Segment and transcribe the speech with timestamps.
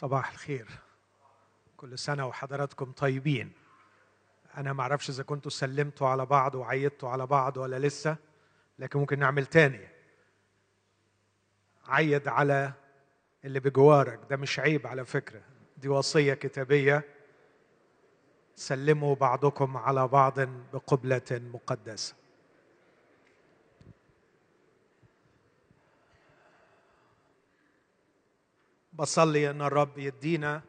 [0.00, 0.68] صباح الخير.
[1.76, 3.52] كل سنة وحضراتكم طيبين.
[4.56, 8.16] أنا ما أعرفش إذا كنتوا سلمتوا على بعض وعيدتوا على بعض ولا لسه
[8.78, 9.88] لكن ممكن نعمل تاني.
[11.86, 12.72] عيد على
[13.44, 14.20] اللي بجوارك.
[14.30, 15.42] ده مش عيب على فكرة.
[15.76, 17.04] دي وصية كتابية.
[18.54, 20.40] سلموا بعضكم على بعض
[20.72, 22.14] بقبلة مقدسة.
[28.92, 30.62] بصلي أن الرب يدينا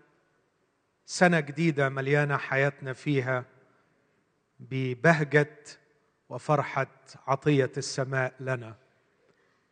[1.05, 3.45] سنة جديدة مليانة حياتنا فيها
[4.59, 5.57] ببهجة
[6.29, 6.87] وفرحة
[7.27, 8.75] عطية السماء لنا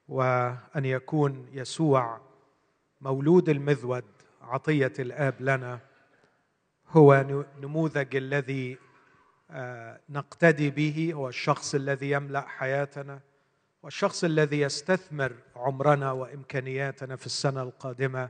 [0.07, 2.21] وأن يكون يسوع
[3.01, 4.05] مولود المذود
[4.41, 5.79] عطية الآب لنا
[6.87, 7.25] هو
[7.61, 8.77] نموذج الذي
[9.51, 13.19] آه، نقتدي به هو الشخص الذي يملأ حياتنا
[13.83, 18.29] والشخص الذي يستثمر عمرنا وإمكانياتنا في السنة القادمة.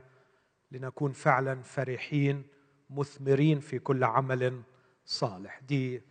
[0.70, 2.44] لنكون فعلا فرحين
[2.90, 4.62] مثمرين في كل عمل
[5.04, 5.60] صالح.
[5.68, 6.02] دي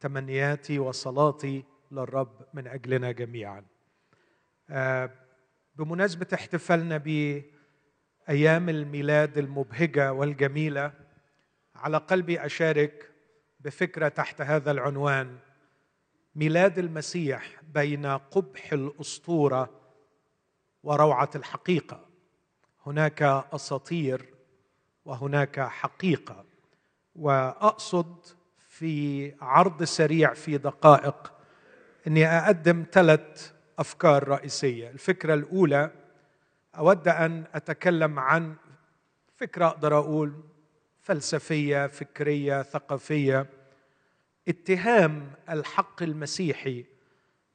[0.00, 3.64] تمنياتي وصلاتي للرب من أجلنا جميعا.
[4.70, 5.10] آه،
[5.76, 10.92] بمناسبة احتفالنا بأيام الميلاد المبهجة والجميلة
[11.74, 13.10] على قلبي أشارك
[13.60, 15.38] بفكرة تحت هذا العنوان
[16.34, 19.80] ميلاد المسيح بين قبح الأسطورة
[20.82, 22.11] وروعة الحقيقة.
[22.86, 24.34] هناك أساطير
[25.04, 26.44] وهناك حقيقة.
[27.16, 28.16] وأقصد
[28.68, 31.32] في عرض سريع في دقائق
[32.06, 34.90] إني أقدم ثلاث أفكار رئيسية.
[34.90, 35.90] الفكرة الأولى
[36.78, 38.54] أود أن أتكلم عن
[39.36, 40.32] فكرة أقدر أقول
[41.00, 43.46] فلسفية فكرية ثقافية.
[44.48, 46.84] اتهام الحق المسيحي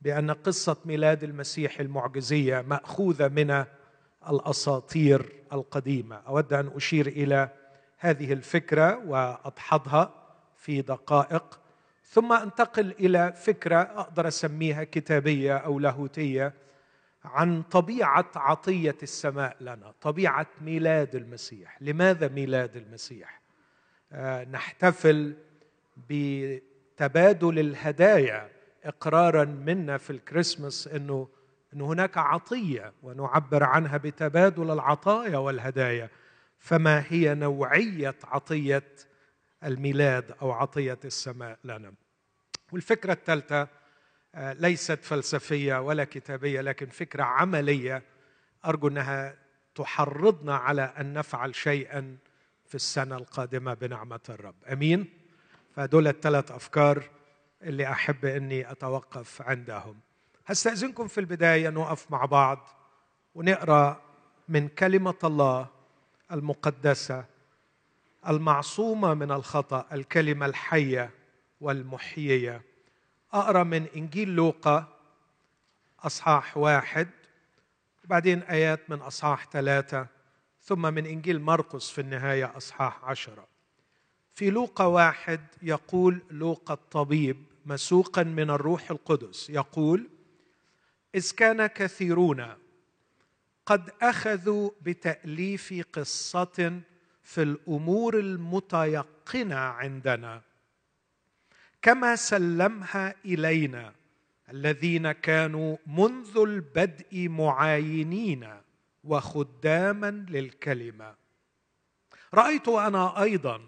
[0.01, 3.65] بأن قصة ميلاد المسيح المعجزية مأخوذة من
[4.29, 6.15] الأساطير القديمة.
[6.15, 7.49] أود أن أشير إلى
[7.97, 10.13] هذه الفكرة واضحضها
[10.55, 11.59] في دقائق.
[12.03, 16.53] ثم أنتقل إلى فكرة أقدر أسميها كتابية أو لاهوتية
[17.25, 21.81] عن طبيعة عطية السماء لنا طبيعة ميلاد المسيح.
[21.81, 23.41] لماذا ميلاد المسيح؟
[24.11, 25.35] آه، نحتفل
[26.09, 28.49] بتبادل الهدايا
[28.83, 31.27] إقرارا منا في الكريسماس إنه
[31.73, 36.09] إن هناك عطية ونعبر عنها بتبادل العطايا والهدايا
[36.59, 38.83] فما هي نوعية عطية
[39.63, 41.93] الميلاد أو عطية السماء لنا؟
[42.71, 43.67] والفكرة الثالثة
[44.35, 48.03] آه، ليست فلسفية ولا كتابية لكن فكرة عملية
[48.65, 49.35] أرجو أنها
[49.75, 52.17] تحرضنا على أن نفعل شيئا
[52.65, 54.55] في السنة القادمة بنعمة الرب.
[54.71, 55.05] آمين؟
[55.75, 57.03] فدول الثلاث أفكار
[57.63, 59.99] اللي أحب أني أتوقف عندهم.
[60.47, 62.67] هستأذنكم في البداية نقف مع بعض
[63.35, 64.01] ونقرأ
[64.49, 65.67] من كلمة الله
[66.31, 67.25] المقدسة
[68.27, 71.09] المعصومة من الخطأ الكلمة الحية
[71.61, 72.61] والمحيية.
[73.33, 74.87] أقرأ من إنجيل لوقا
[75.99, 77.09] أصحاح واحد
[78.05, 80.07] وبعدين آيات من أصحاح ثلاثة
[80.61, 83.47] ثم من إنجيل مرقس في النهاية أصحاح عشرة.
[84.33, 90.09] في لوقا واحد يقول لوقا الطبيب مسوقا من الروح القدس يقول
[91.17, 92.47] إذ كان كثيرون
[93.65, 96.81] قد أخذوا بتأليف قصة
[97.23, 100.41] في الأمور المتيقنة عندنا.
[101.81, 103.93] كما سلمها إلينا
[104.49, 108.47] الذين كانوا منذ البدء معاينين
[109.03, 111.15] وخداما للكلمة.
[112.33, 113.61] رأيت أنا أيضا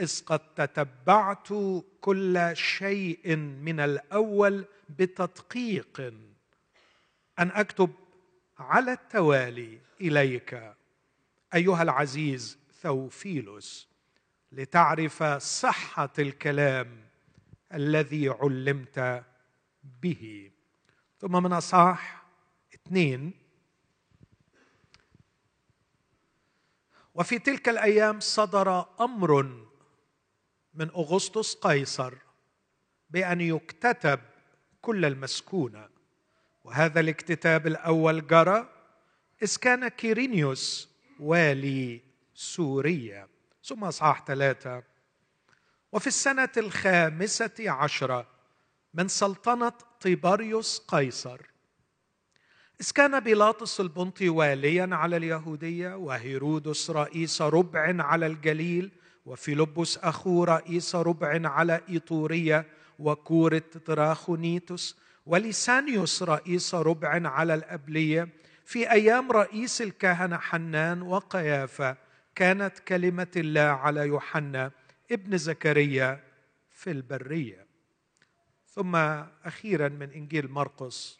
[0.00, 1.48] إذ قد تتبعت
[2.00, 6.14] كل شيء من الأول بتدقيق
[7.38, 7.90] أن أكتب
[8.58, 10.74] على التوالي إليك
[11.54, 13.88] أيها العزيز ثوفيلوس
[14.52, 17.08] لتعرف صحة الكلام
[17.74, 19.24] الذي علمت
[20.02, 20.50] به.
[21.18, 22.24] ثم من أصحاح
[22.74, 23.32] اثنين
[27.14, 29.42] وفي تلك الأيام صدر أمر
[30.74, 32.14] من أغسطس قيصر
[33.10, 34.20] بأن يكتتب
[34.82, 35.93] كل المسكونه
[36.64, 38.68] وهذا الاكتتاب الأول جرى
[39.42, 40.88] إذ كان كيرينيوس
[41.20, 42.00] والي
[42.34, 43.28] سوريا
[43.64, 44.82] ثم أصحاح ثلاثة.
[45.92, 48.26] وفي السنة الخامسة عشرة
[48.94, 51.40] من سلطنة طيباريوس قيصر
[52.80, 58.90] إذ كان بيلاطس البنطي واليا على اليهودية وهيرودس رئيس ربع على الجليل
[59.26, 62.66] وفيلبس أخو رئيس ربع على إيطورية
[62.98, 64.96] وكورة تراخونيتوس
[65.26, 68.28] ولسانيوس رئيس ربع على الأبلية
[68.64, 71.96] في أيام رئيس الكهنة حنان وقيافة
[72.34, 74.70] كانت كلمة الله على يوحنا
[75.12, 76.24] ابن زكريا
[76.70, 77.66] في البرية.
[78.68, 78.96] ثم
[79.44, 81.18] أخيرا من إنجيل مرقس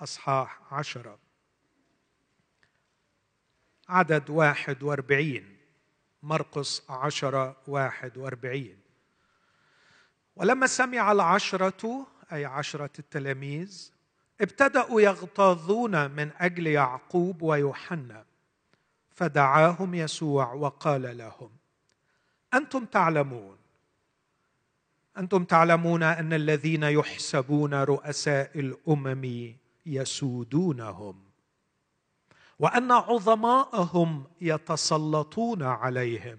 [0.00, 1.18] أصحاح عشرة.
[3.88, 5.58] عدد واحد وأربعين.
[6.22, 8.78] مرقس عشرة واحد وأربعين.
[10.36, 13.90] ولما سمع العشرة أي عشرة التلاميذ
[14.40, 18.24] ابتدأوا يغتاظون من أجل يعقوب ويوحنا.
[19.18, 21.50] فدعاهم يسوع وقال لهم
[22.54, 23.56] أنتم تعلمون
[25.18, 29.54] أنتم تعلمون أن الذين يحسبون رؤساء الأمم
[29.86, 31.22] يسودونهم
[32.58, 36.38] وأن عظماءهم يتسلطون عليهم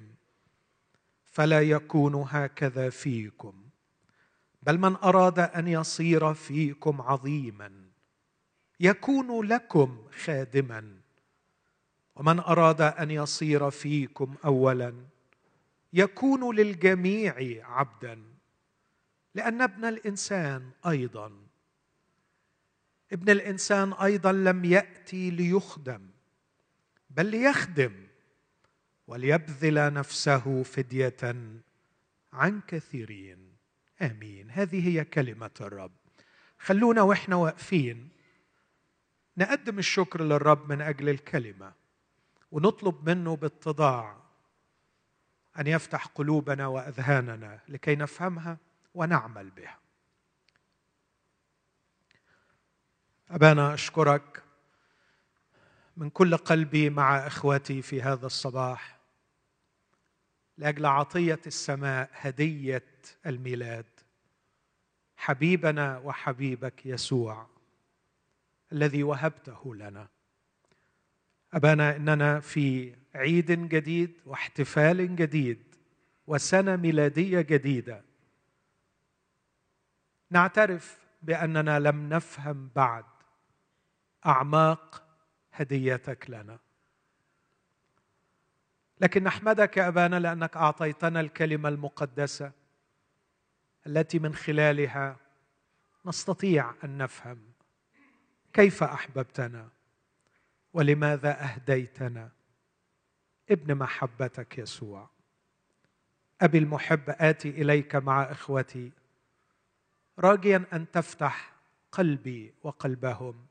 [1.25, 3.68] فلا يكون هكذا فيكم.
[4.69, 7.71] بل من أراد أن يصير فيكم عظيما
[8.79, 10.97] يكون لكم خادما.
[12.15, 14.93] ومن أراد أن يصير فيكم اولا
[15.93, 17.35] يكون للجميع
[17.67, 18.23] عبدا
[19.35, 21.31] لأن ابن الإنسان أيضا.
[23.11, 26.01] ابن الإنسان أيضا لم يأتي ليخدم
[27.09, 27.93] بل ليخدم
[29.07, 31.35] وليبذل نفسه فدية
[32.33, 33.48] عن كثيرين.
[34.01, 34.51] آمين.
[34.51, 35.91] هذه هي كلمة الرب.
[36.59, 38.09] خلونا وإحنا واقفين
[39.37, 41.73] نقدم الشكر للرب من أجل الكلمة
[42.51, 44.17] ونطلب منه باتضاع
[45.59, 48.57] أن يفتح قلوبنا وأذهاننا لكي نفهمها
[48.93, 49.79] ونعمل بها.
[53.29, 54.43] أبانا أشكرك
[55.97, 58.98] من كل قلبي مع اخوتي في هذا الصباح.
[60.59, 62.85] لأجل عطية السماء هدية
[63.25, 63.85] الميلاد.
[65.17, 67.47] حبيبنا وحبيبك يسوع
[68.71, 70.07] الذي وهبته لنا.
[71.53, 75.75] أبانا إننا في عيد جديد واحتفال جديد
[76.27, 78.03] وسنة ميلادية جديدة.
[80.31, 83.05] نعترف بأننا لم نفهم بعد
[84.25, 85.03] أعماق
[85.53, 86.59] هديتك لنا.
[88.99, 92.51] لكن نحمدك يا أبانا لأنك أعطيتنا الكلمة المقدسة
[93.87, 95.17] التي من خلالها
[96.05, 97.41] نستطيع أن نفهم
[98.53, 99.69] كيف أحببتنا
[100.73, 102.31] ولماذا أهديتنا.
[103.51, 105.09] ابن محبتك يسوع.
[106.41, 108.91] أبي المحب آتي إليك مع إخوتي
[110.19, 111.53] راجيا أن تفتح
[111.91, 113.47] قلبي وقلبهم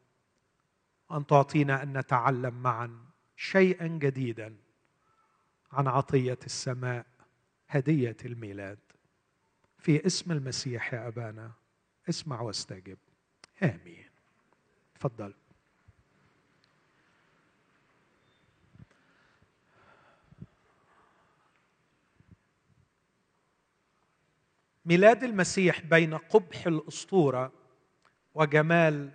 [1.10, 3.00] وأن تعطينا أن نتعلم معا
[3.36, 4.56] شيئا جديدا.
[5.72, 7.06] عن عطية السماء
[7.68, 8.78] هدية الميلاد.
[9.78, 11.52] في اسم المسيح يا أبانا
[12.08, 12.98] اسمع واستجب.
[13.62, 14.08] آمين.
[14.94, 15.34] تفضل.
[24.84, 27.52] ميلاد المسيح بين قبح الأسطورة
[28.34, 29.10] وجمال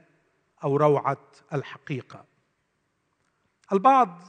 [0.63, 2.25] أو روعة الحقيقة.
[3.73, 4.21] البعض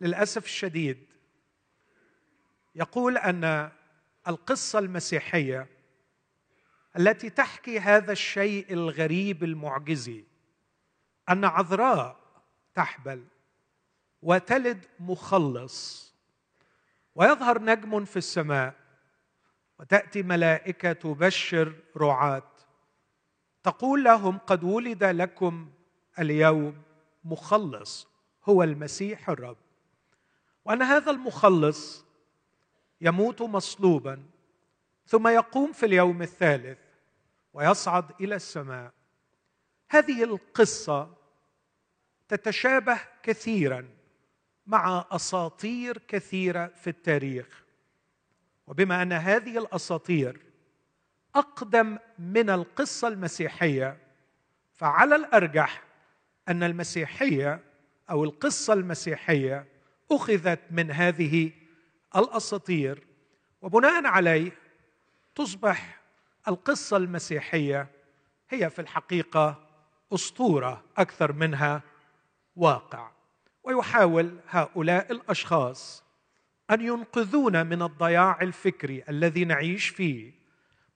[0.00, 1.13] للأسف الشديد
[2.74, 3.70] يقول أن
[4.28, 5.66] القصة المسيحية
[6.98, 10.24] التي تحكي هذا الشيء الغريب المعجزي
[11.28, 12.16] أن عذراء
[12.74, 13.24] تحبل
[14.22, 16.04] وتلد مخلص
[17.14, 18.74] ويظهر نجم في السماء
[19.78, 22.50] وتأتي ملائكة تبشر رعاة
[23.62, 25.70] تقول لهم قد ولد لكم
[26.18, 26.82] اليوم
[27.24, 28.08] مخلص
[28.44, 29.56] هو المسيح الرب.
[30.64, 32.03] وأن هذا المخلص
[33.00, 34.22] يموت مصلوبا
[35.06, 36.78] ثم يقوم في اليوم الثالث
[37.52, 38.92] ويصعد إلى السماء.
[39.90, 41.14] هذه القصة
[42.28, 43.88] تتشابه كثيرا
[44.66, 47.64] مع أساطير كثيرة في التاريخ.
[48.66, 50.40] وبما أن هذه الأساطير
[51.34, 53.98] أقدم من القصة المسيحية
[54.72, 55.82] فعلى الأرجح
[56.48, 57.60] أن المسيحية
[58.10, 59.66] أو القصة المسيحية
[60.10, 61.52] أخذت من هذه
[62.16, 63.06] الأساطير
[63.62, 64.52] وبناء عليه
[65.34, 66.00] تصبح
[66.48, 67.88] القصة المسيحية
[68.50, 69.66] هي في الحقيقة
[70.14, 71.82] أسطورة أكثر منها
[72.56, 73.10] واقع.
[73.64, 76.04] ويحاول هؤلاء الأشخاص
[76.70, 80.32] أن ينقذونا من الضياع الفكري الذي نعيش فيه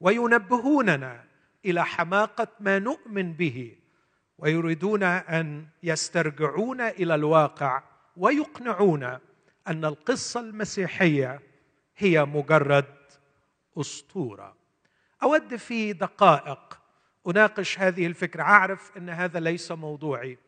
[0.00, 1.24] وينبهوننا
[1.64, 3.76] إلى حماقة ما نؤمن به
[4.38, 7.82] ويريدون أن يسترجعونا إلى الواقع
[8.16, 9.20] ويقنعونا
[9.68, 11.40] أن القصة المسيحية
[11.96, 12.84] هي مجرد
[13.78, 14.56] أسطورة.
[15.22, 16.80] أود في دقائق
[17.26, 18.42] أناقش هذه الفكرة.
[18.42, 20.38] أعرف أن هذا ليس موضوعي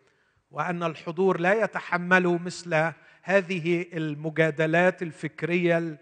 [0.51, 5.99] وأن الحضور لا يتحمل مثل هذه المجادلات الفكرية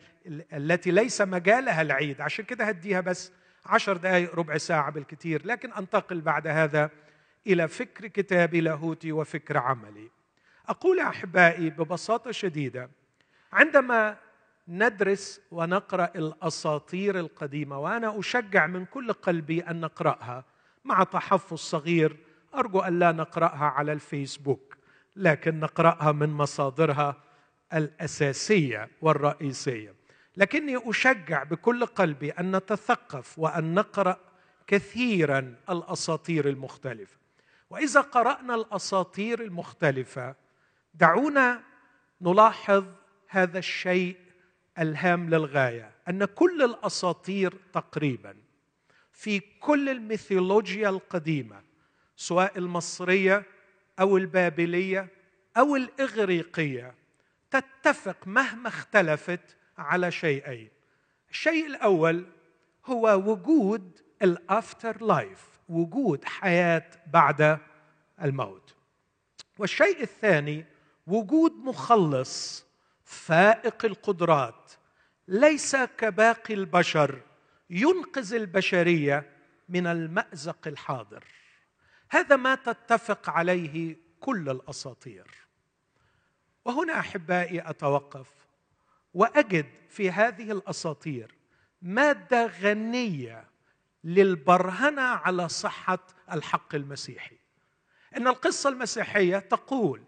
[0.53, 2.21] التي ليس مجالها العيد.
[2.21, 3.33] عشان كده هديها بس
[3.67, 5.47] عشر دقائق ربع ساعة بالكثير.
[5.47, 6.91] لكن أنتقل بعد هذا
[7.47, 10.11] إلى فكر كتابي لاهوتي وفكر عملي.
[10.69, 12.91] أقول أحبائي ببساطة شديدة
[13.53, 14.17] عندما
[14.69, 20.45] ندرس ونقرأ الأساطير القديمة وأنا أشجع من كل قلبي أن نقرأها
[20.85, 22.17] مع تحفظ صغير
[22.55, 24.77] أرجو أن لا نقرأها على الفيسبوك
[25.17, 27.17] لكن نقرأها من مصادرها
[27.75, 29.95] الأساسية والرئيسية.
[30.37, 34.17] لكني أشجع بكل قلبي أن نتثقف وأن نقرأ
[34.67, 37.17] كثيرا الأساطير المختلفة.
[37.71, 40.35] وإذا قرأنا الأساطير المختلفة
[40.95, 41.63] دعونا
[42.21, 42.85] نلاحظ
[43.29, 44.17] هذا الشيء
[44.79, 48.37] الهام للغاية أن كل الأساطير تقريبا
[49.13, 51.63] في كل الميثولوجيا القديمة
[52.17, 53.45] سواء المصرية
[54.01, 55.09] أو البابلية
[55.57, 56.95] أو الإغريقية
[57.51, 60.71] تتفق مهما اختلفت على شيئين.
[61.31, 62.27] الشيء الأول
[62.87, 67.59] هو وجود ال afterlife وجود حياة بعد
[68.23, 68.75] الموت.
[69.59, 70.65] والشيء الثاني
[71.07, 72.68] وجود مخلص
[73.09, 74.73] فائق القدرات
[75.29, 77.21] ليس كباقي البشر
[77.71, 79.31] ينقذ البشرية
[79.69, 81.25] من المأزق الحاضر.
[82.11, 85.27] هذا ما تتفق عليه كل الأساطير.
[86.65, 88.29] وهنا أحبائي أتوقف
[89.15, 91.35] وأجد في هذه الأساطير
[91.83, 93.45] مادة غنية
[94.05, 97.39] للبرهنة على صحة الحق المسيحي.
[98.17, 100.03] إن القصة المسيحية تقول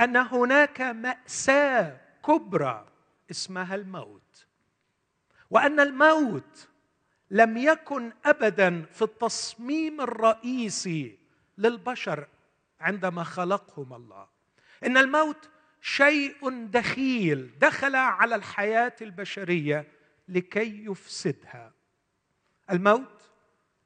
[0.00, 2.86] أن هناك مأساة كبرى
[3.30, 4.46] اسمها الموت.
[5.50, 6.68] وأن الموت
[7.30, 11.18] لم يكن ابدا في التصميم الرئيسي
[11.58, 12.28] للبشر
[12.80, 14.28] عندما خلقهم الله.
[14.84, 15.48] إن الموت
[15.80, 19.92] شيء دخيل دخل على الحياة البشرية
[20.28, 21.72] لكي يفسدها.
[22.70, 23.30] الموت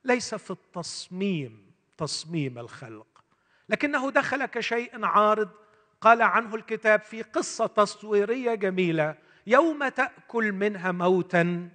[0.05, 3.25] ليس في التصميم تصميم الخلق
[3.69, 5.51] لكنه دخل كشيء عارض
[6.01, 9.15] قال عنه الكتاب في قصة تصويرية جميلة
[9.47, 11.69] يوم تأكل منها موتا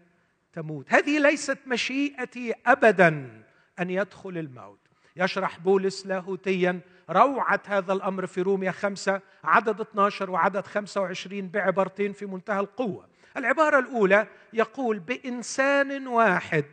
[0.53, 0.86] تموت.
[0.89, 3.44] هذه ليست مشيئتي ابدا
[3.79, 4.79] أن يدخل الموت.
[5.15, 6.79] يشرح بولس لاهوتيا
[7.10, 13.08] روعة هذا الأمر في روميا خمسة عدد 12 وعدد 25 بعبارتين في منتهى القوة.
[13.38, 16.65] العبارة الأولى يقول بإنسان واحد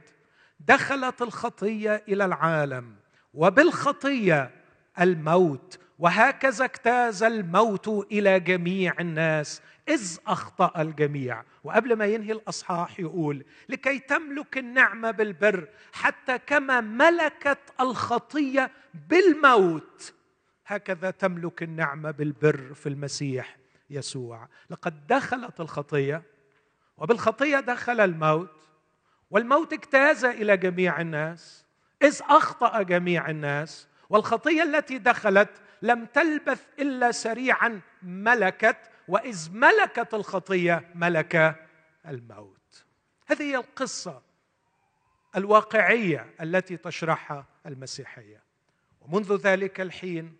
[0.61, 2.95] دخلت الخطية إلى العالم
[3.35, 4.51] وبالخطية
[5.01, 11.43] الموت وهكذا اجتاز الموت إلى جميع الناس إذ أخطأ الجميع.
[11.65, 18.71] وقبل ما ينهي الأصحاح يقول لكي تملك النعمة بالبر حتى كما ملكت الخطية
[19.09, 20.15] بالموت.
[20.67, 23.57] هكذا تملك النعمة بالبر في المسيح
[23.91, 24.49] يسوع.
[24.71, 26.23] لقد دخلت الخطية
[26.97, 28.51] وبالخطية دخل الموت
[29.31, 31.65] والموت اجتاز إلى جميع الناس
[32.03, 35.51] إذ أخطأ جميع الناس والخطية التي دخلت
[35.83, 38.77] لم تلبث إلا سريعا ملكت
[39.09, 41.67] وإذ ملكت الخطية ملك
[42.07, 42.85] الموت.
[43.27, 44.23] هذه هي القصة
[45.37, 48.43] الواقعية التي تشرحها المسيحية.
[49.01, 50.37] ومنذ ذلك الحين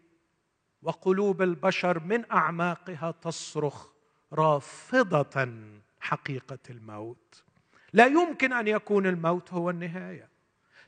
[0.83, 3.89] وقلوب البشر من أعماقها تصرخ
[4.33, 5.49] رافضة
[6.01, 7.45] حقيقة الموت.
[7.93, 10.29] لا يمكن أن يكون الموت هو النهاية.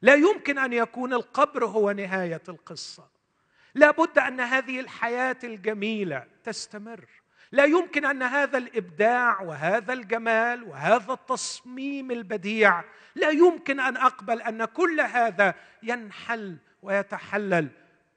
[0.03, 3.14] لا يمكن أن يكون القبر هو نهاية القصة.
[3.75, 7.05] لا بد أن هذه الحياة الجميلة تستمر.
[7.53, 14.65] لا يمكن أن هذا الإبداع وهذا الجمال وهذا التصميم البديع لا يمكن أن أقبل أن
[14.65, 17.69] كل هذا ينحل ويتحلل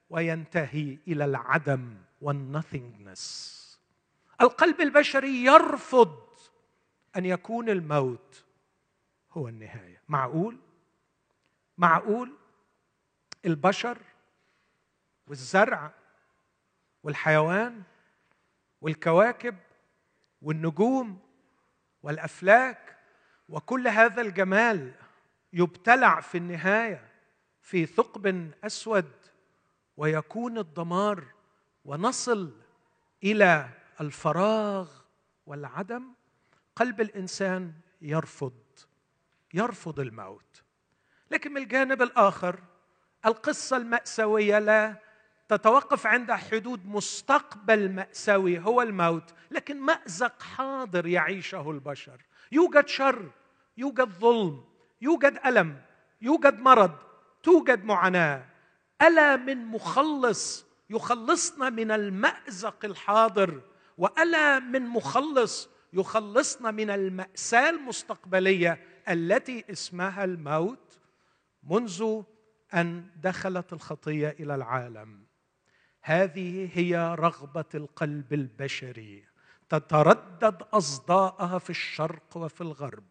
[0.10, 3.58] وينتهي إلى العدم والنثينجنس
[4.42, 6.18] القلب البشري يرفض
[7.16, 8.44] أن يكون الموت
[9.32, 10.02] هو النهاية.
[10.08, 10.58] معقول؟
[11.78, 12.34] معقول؟
[13.46, 13.98] البشر
[15.28, 15.92] والزرع
[17.04, 17.84] والحيوان
[18.82, 19.56] والكواكب
[20.42, 21.20] والنجوم
[22.04, 22.98] والأفلاك
[23.50, 24.94] وكل هذا الجمال
[25.54, 27.10] يبتلع في النهاية
[27.62, 29.12] في ثقب أسود
[29.98, 31.24] ويكون الدمار
[31.86, 32.54] ونصل
[33.24, 33.70] إلى
[34.02, 34.92] الفراغ
[35.46, 36.04] والعدم.
[36.76, 38.54] قلب الإنسان يرفض
[39.54, 40.64] يرفض الموت.
[41.32, 42.64] لكن من الجانب الآخر
[43.26, 45.07] القصة المأساوية لا
[45.50, 49.34] تتوقف عند حدود مستقبل مأساوي هو الموت.
[49.52, 52.22] لكن مأزق حاضر يعيشه البشر.
[52.52, 53.30] يوجد شر
[53.78, 54.64] يوجد ظلم
[55.02, 55.82] يوجد ألم
[56.22, 56.92] يوجد مرض
[57.44, 58.46] توجد معاناة.
[59.02, 63.62] ألا من مخلص يخلصنا من المأزق الحاضر
[63.98, 71.00] وألا من مخلص يخلصنا من المأساة المستقبلية التي اسمها الموت
[71.64, 72.22] منذ
[72.74, 75.27] أن دخلت الخطية إلى العالم.
[76.08, 79.24] هذه هي رغبة القلب البشري.
[79.70, 83.04] تتردد أصداءها في الشرق وفي الغرب.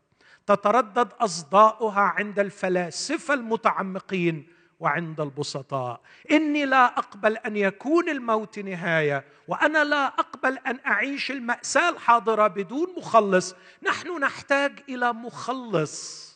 [0.46, 4.46] تتردد أصداؤها عند الفلاسفة المتعمقين
[4.80, 6.00] وعند البسطاء.
[6.30, 12.94] إني لا أقبل أن يكون الموت نهاية وأنا لا أقبل أن أعيش المأساة الحاضرة بدون
[12.96, 13.54] مخلص.
[13.82, 16.26] نحن نحتاج إلى مخلص.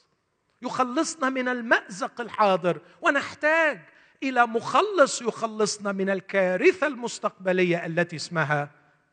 [0.62, 3.80] يخلصنا من المأزق الحاضر ونحتاج
[4.22, 8.70] إلى مخلص يخلصنا من الكارثة المستقبلية التي اسمها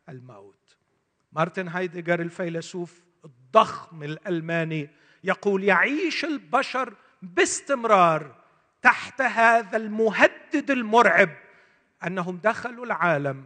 [0.09, 0.77] الموت.
[1.31, 4.89] مارتن هايدجر الفيلسوف الضخم الألماني
[5.23, 8.35] يقول يعيش البشر باستمرار
[8.81, 11.29] تحت هذا المهدد المرعب
[12.07, 13.45] أنهم دخلوا العالم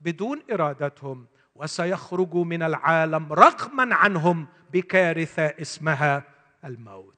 [0.00, 6.22] بدون إرادتهم وسيخرجوا من العالم رغما عنهم بكارثة اسمها
[6.64, 7.15] الموت.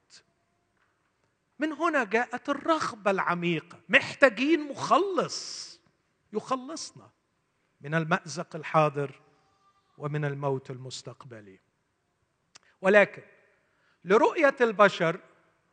[1.59, 3.81] من هنا جاءت الرغبة العميقة.
[3.89, 5.81] محتاجين مخلص
[6.33, 7.11] يخلصنا
[7.81, 9.21] من المأزق الحاضر
[9.99, 11.61] ومن الموت المستقبلي.
[12.81, 13.23] ولكن
[14.05, 15.21] لرؤية البشر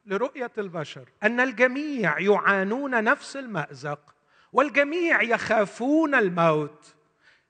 [0.05, 4.15] لرؤية البشر أن الجميع يعانون نفس المأزق
[4.53, 6.95] والجميع يخافون الموت.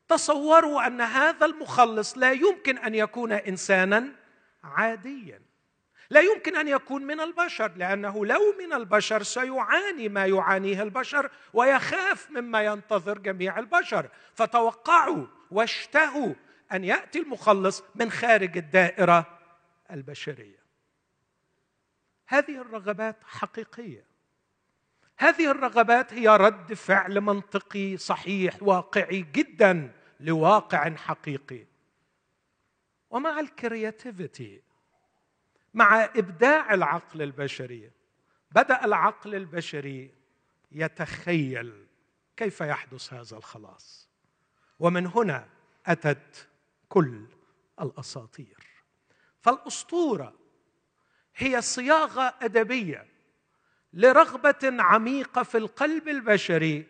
[0.07, 4.11] تصوروا أن هذا المخلص لا يمكن أن يكون إنسانا
[4.63, 5.41] عاديا.
[6.09, 12.31] لا يمكن أن يكون من البشر لأنه لو من البشر سيعاني ما يعانيه البشر ويخاف
[12.31, 14.09] مما ينتظر جميع البشر.
[14.33, 16.33] فتوقعوا واشتهوا
[16.71, 19.39] أن يأتي المخلص من خارج الدائرة
[19.91, 20.65] البشرية.
[22.27, 24.05] هذه الرغبات حقيقية.
[25.17, 31.65] هذه الرغبات هي رد فعل منطقي صحيح واقعي جدا لواقع حقيقي.
[33.09, 34.61] ومع الكرياتيفيتي
[35.75, 37.91] مع إبداع العقل البشري.
[38.51, 40.11] بدأ العقل البشري
[40.71, 41.87] يتخيل
[42.37, 44.09] كيف يحدث هذا الخلاص.
[44.79, 45.47] ومن هنا
[45.85, 46.47] أتت
[46.89, 47.25] كل
[47.81, 48.67] الأساطير.
[49.41, 50.33] فالأسطورة
[51.35, 53.07] هي صياغة أدبية
[53.93, 56.87] لرغبة عميقة في القلب البشري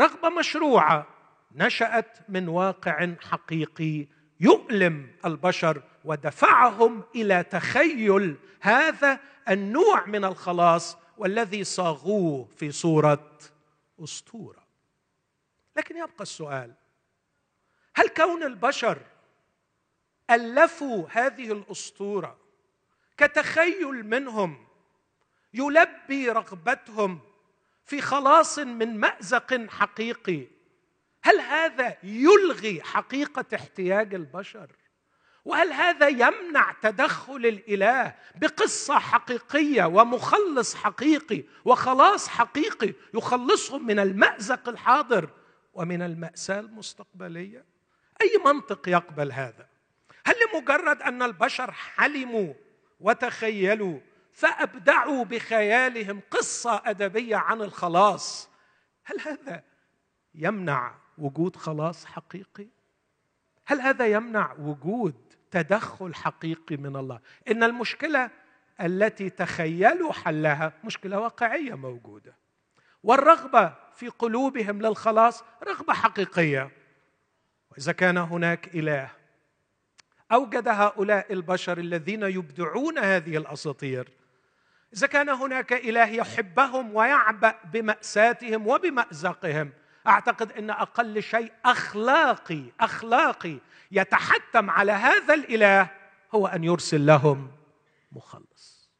[0.00, 1.06] رغبة مشروعة
[1.52, 4.06] نشأت من واقع حقيقي
[4.40, 13.38] يؤلم البشر ودفعهم إلى تخيل هذا النوع من الخلاص والذي صاغوه في صورة
[14.04, 14.66] أسطورة.
[15.76, 16.74] لكن يبقى السؤال
[17.94, 18.98] هل كون البشر
[20.30, 22.36] ألفوا هذه الأسطورة
[23.16, 24.66] كتخيل منهم
[25.54, 27.20] يلبي رغبتهم
[27.84, 30.46] في خلاص من مأزق حقيقي
[31.22, 34.70] هل هذا يلغي حقيقة احتياج البشر؟
[35.44, 45.30] وهل هذا يمنع تدخل الإله بقصة حقيقية ومخلص حقيقي وخلاص حقيقي يخلصهم من المأزق الحاضر
[45.74, 47.64] ومن المأساة المستقبلية؟
[48.22, 49.68] أي منطق يقبل هذا؟
[50.26, 52.54] هل لمجرد أن البشر حلموا
[53.00, 54.00] وتخيلوا
[54.32, 58.50] فأبدعوا بخيالهم قصة أدبية عن الخلاص
[59.04, 59.62] هل هذا
[60.34, 62.66] يمنع وجود خلاص حقيقي؟
[63.66, 65.14] هل هذا يمنع وجود
[65.50, 68.30] تدخل حقيقي من الله؟ إن المشكلة
[68.80, 72.34] التي تخيلوا حلها مشكلة واقعية موجودة.
[73.04, 76.70] والرغبة في قلوبهم للخلاص رغبة حقيقية.
[77.70, 79.10] وإذا كان هناك إله
[80.32, 84.08] أوجد هؤلاء البشر الذين يبدعون هذه الأساطير.
[84.96, 89.72] إذا كان هناك إله يحبهم ويعبأ بمأساتهم وبمأزقهم
[90.10, 93.58] أعتقد إن أقل شيء أخلاقي أخلاقي
[93.90, 95.90] يتحتم على هذا الإله
[96.34, 97.52] هو أن يرسل لهم
[98.12, 98.90] مخلص.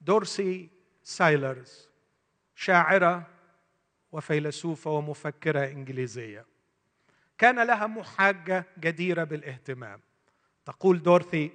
[0.00, 0.70] دورسي
[1.02, 1.88] سايلرز
[2.54, 3.26] شاعرة
[4.12, 6.46] وفيلسوفة ومفكرة إنجليزية.
[7.38, 10.00] كان لها محاجة جديرة بالاهتمام.
[10.64, 11.52] تقول دورثي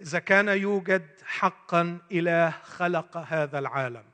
[0.00, 4.04] إذا كان يوجد حقا إله خلق هذا العالم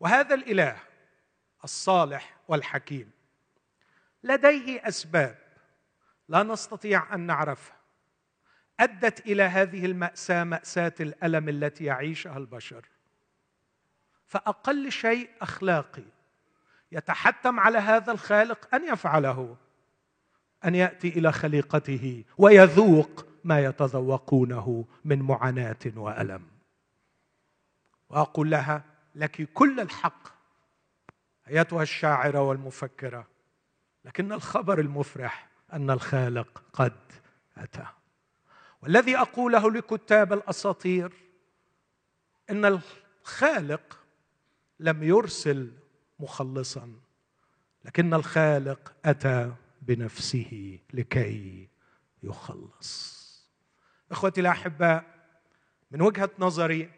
[0.00, 0.87] وهذا الإله
[1.64, 3.10] الصالح والحكيم.
[4.22, 5.38] لديه أسباب
[6.28, 7.76] لا نستطيع أن نعرفها.
[8.80, 12.84] أدت إلى هذه المأساة مأساة الألم التي يعيشها البشر.
[14.26, 16.04] فأقل شيء أخلاقي
[16.92, 19.56] يتحتم على هذا الخالق أن يفعله
[20.64, 26.46] أن يأتي إلى خليقته ويذوق ما يتذوقونه من معاناة وألم.
[28.08, 30.37] وأقول لها لك كل الحق.
[31.48, 33.26] أيتها الشاعرة والمفكرة
[34.04, 36.96] لكن الخبر المفرح أن الخالق قد
[37.56, 37.86] أتى.
[38.82, 41.12] والذي أقوله لكتاب الأساطير
[42.50, 43.98] إن الخالق
[44.80, 45.72] لم يرسل
[46.20, 46.92] مخلصا
[47.84, 51.68] لكن الخالق أتى بنفسه لكي
[52.22, 53.18] يخلص.
[54.10, 55.04] إخوتي الأحباء
[55.90, 56.90] من وجهة نظري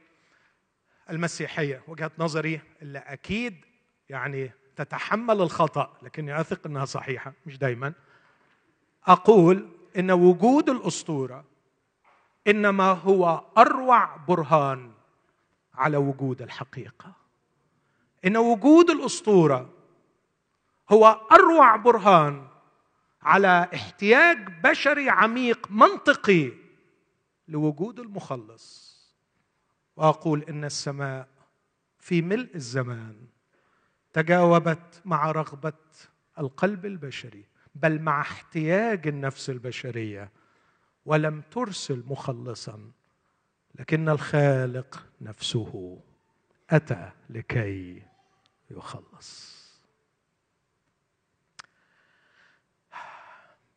[1.11, 3.65] المسيحية وجهة نظري اللي أكيد
[4.11, 7.93] يعني تتحمل الخطأ لكني اثق إنها صحيحة مش دايما.
[9.07, 9.69] أقول
[9.99, 11.45] إن وجود الأسطورة
[12.47, 14.93] إنما هو أروع برهان
[15.75, 17.13] على وجود الحقيقة.
[18.25, 19.71] إن وجود الأسطورة
[20.93, 22.49] هو أروع برهان
[23.23, 26.53] على احتياج بشري عميق منطقي
[27.49, 28.91] لوجود المخلص.
[29.97, 31.29] وأقول إن السماء
[31.99, 33.17] في ملء الزمان
[34.13, 35.73] تجاوبت مع رغبة
[36.39, 37.45] القلب البشري
[37.75, 40.31] بل مع احتياج النفس البشرية
[41.07, 42.91] ولم ترسل مخلصا
[43.75, 46.01] لكن الخالق نفسه
[46.71, 48.03] أتى لكي
[48.71, 49.61] يخلص.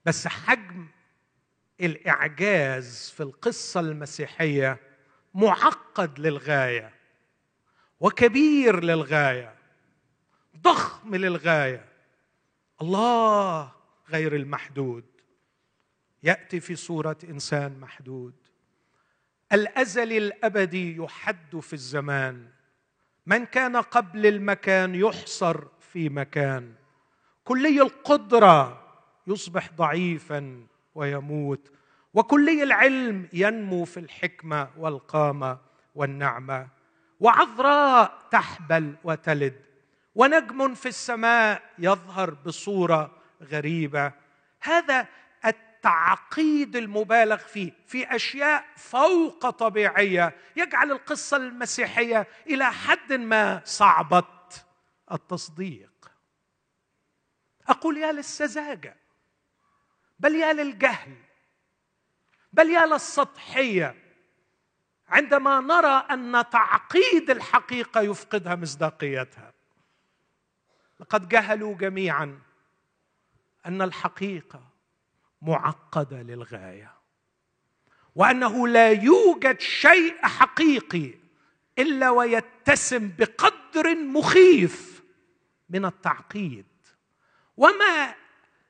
[0.05, 0.87] بس حجم
[1.81, 4.79] الإعجاز في القصة المسيحية
[5.33, 6.93] معقد للغاية
[7.99, 9.62] وكبير للغاية.
[10.63, 11.85] ضخم للغاية.
[12.81, 13.71] الله
[14.09, 15.05] غير المحدود.
[16.23, 18.33] يأتي في صورة إنسان محدود.
[19.53, 22.47] الازلي الأبدي يحد في الزمان.
[23.25, 26.73] من كان قبل المكان يحصر في مكان.
[27.43, 28.83] كلي القدرة
[29.27, 31.71] يصبح ضعيفا ويموت.
[32.13, 35.57] وكلي العلم ينمو في الحكمة والقامة
[35.95, 36.67] والنعمة.
[37.19, 39.72] وعذراء تحبل وتلد.
[40.15, 44.11] ونجم في السماء يظهر بصورة غريبة.
[44.61, 45.07] هذا
[45.45, 54.23] التعقيد المبالغ فيه في أشياء فوق طبيعية يجعل القصة المسيحية إلى حد ما صعبة
[55.11, 56.11] التصديق.
[57.67, 58.97] أقول يا للسذاجة
[60.19, 61.15] بل يا للجهل
[62.53, 63.95] بل يا للسطحية
[65.07, 69.52] عندما نرى أن تعقيد الحقيقة يفقدها مصداقيتها.
[70.99, 72.39] لقد جهلوا جميعا
[73.65, 74.69] أن الحقيقة
[75.41, 76.93] معقدة للغاية
[78.15, 81.13] وأنه لا يوجد شيء حقيقي
[81.79, 85.03] إلا ويتسم بقدر مخيف
[85.69, 86.65] من التعقيد.
[87.57, 88.15] وما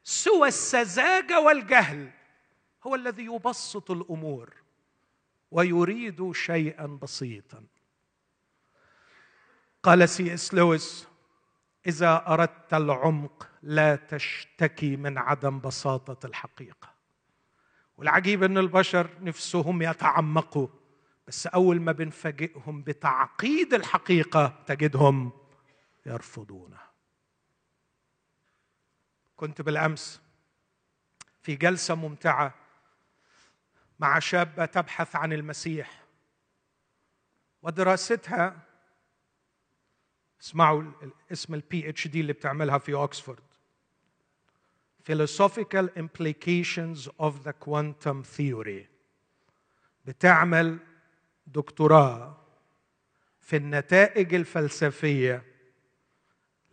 [0.03, 2.12] سوى السذاجة والجهل
[2.83, 4.53] هو الذي يبسط الأمور
[5.51, 7.63] ويريد شيئا بسيطا.
[9.83, 11.07] قال سي إس لويس
[11.88, 16.93] إذا أردت العمق لا تشتكي من عدم بساطة الحقيقة.
[17.98, 20.67] والعجيب إن البشر نفسهم يتعمقوا
[21.28, 25.32] بس أول ما بنفاجئهم بتعقيد الحقيقة تجدهم
[26.06, 26.91] يرفضونها
[29.36, 30.22] كنت بالأمس
[31.41, 32.54] في جلسة ممتعة
[34.00, 36.04] مع شابة تبحث عن المسيح
[37.62, 38.58] ودراستها
[40.43, 40.84] اسمعوا
[41.32, 43.39] اسم ال PhD اللي بتعملها في أوكسفورد
[45.10, 48.86] philosophical implications of the quantum theory.
[50.06, 50.79] بتعمل
[51.47, 52.38] دكتوراه
[53.41, 55.43] في النتائج الفلسفية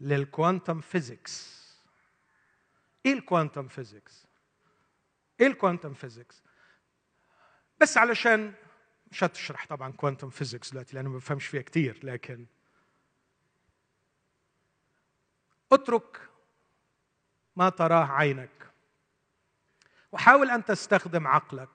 [0.01, 1.61] لل quantum physics
[3.07, 4.27] إيه ال quantum physics
[5.41, 6.43] إيه ال quantum physics
[7.81, 8.53] بس علشان
[9.11, 12.47] مش هتشرح طبعا quantum physics دلوقتي لأنه ما بفهمش فيها كتير لكن
[15.73, 16.21] اترك
[17.57, 18.71] ما تراه عينك.
[20.13, 21.69] وحاول أن تستخدم عقلك.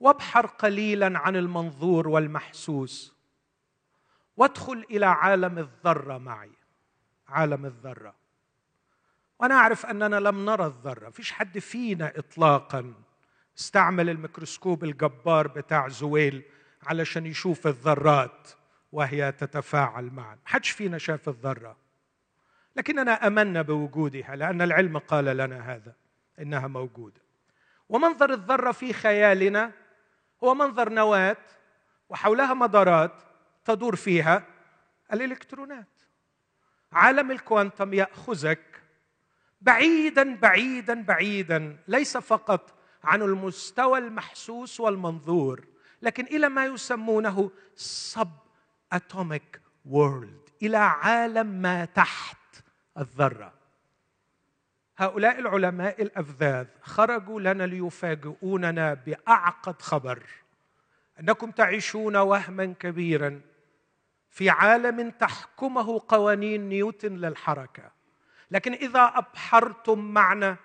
[0.00, 3.14] وابحر قليلا عن المنظور والمحسوس.
[4.36, 6.52] وادخل إلى عالم الذرة معي.
[7.28, 8.14] عالم الذرة.
[9.38, 11.10] وأنا أعرف أننا لم نرى الذرة.
[11.10, 12.94] فيش حد فينا اطلاقا.
[13.58, 16.42] استعمل الميكروسكوب الجبار بتاع زويل
[16.86, 18.48] علشان يشوف الذرات
[18.92, 20.38] وهي تتفاعل معا.
[20.44, 21.83] حدش فينا شاف الذرة.
[22.76, 25.94] لكننا امنا بوجودها لأن العلم قال لنا هذا
[26.38, 27.20] إنها موجودة.
[27.88, 29.72] ومنظر الذرة في خيالنا
[30.44, 31.36] هو منظر نواة
[32.08, 33.22] وحولها مدارات
[33.64, 34.46] تدور فيها
[35.12, 35.86] الإلكترونات.
[36.92, 38.82] عالم الكوانتم يأخذك
[39.60, 45.64] بعيدا بعيدا بعيدا ليس فقط عن المستوى المحسوس والمنظور
[46.02, 48.30] لكن إلى ما يسمونه سب
[48.92, 52.43] atomic world إلى عالم ما تحت.
[52.98, 53.52] الذرة.
[54.96, 60.22] هؤلاء العلماء الأفذاذ خرجوا لنا ليفاجئوننا بأعقد خبر
[61.20, 63.40] أنكم تعيشون وهما كبيرا
[64.30, 67.90] في عالم تحكمه قوانين نيوتن للحركة.
[68.50, 70.56] لكن إذا أبحرتم معنا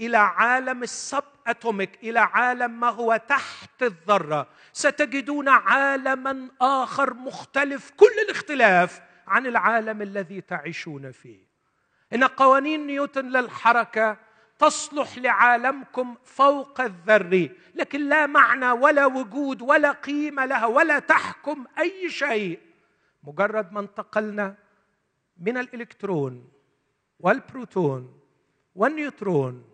[0.00, 8.12] إلى عالم ال subatomic إلى عالم ما هو تحت الذرة ستجدون عالما آخر مختلف كل
[8.28, 11.51] الاختلاف عن العالم الذي تعيشون فيه.
[12.14, 14.16] إن قوانين نيوتن للحركة
[14.58, 22.10] تصلح لعالمكم فوق الذري لكن لا معنى ولا وجود ولا قيمة لها ولا تحكم أي
[22.10, 22.60] شيء.
[23.22, 24.54] مجرد ما انتقلنا
[25.40, 26.48] من الإلكترون
[27.18, 28.20] والبروتون
[28.74, 29.64] والنيوترون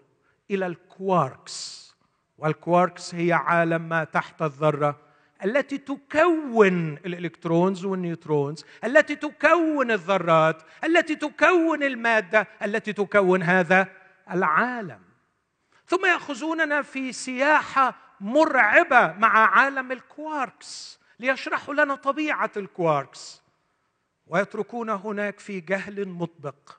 [0.51, 1.89] إلى ال quarks.
[2.39, 5.08] وال quarks هي عالم ما تحت الذرة.
[5.45, 13.89] التي تكون ال electrons وال neutrons التي تكون الذرات التي تكون المادة التي تكون هذا
[14.31, 15.01] العالم.
[15.87, 23.43] ثم يأخذوننا في سياحة مرعبة مع عالم الكواركس ليشرحوا لنا طبيعة الكواركس.
[24.27, 26.79] ويتركون هناك في جهل مطبق.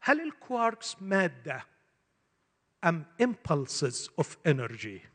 [0.00, 1.66] هل الكواركس مادة
[2.84, 5.13] أم impulses of energy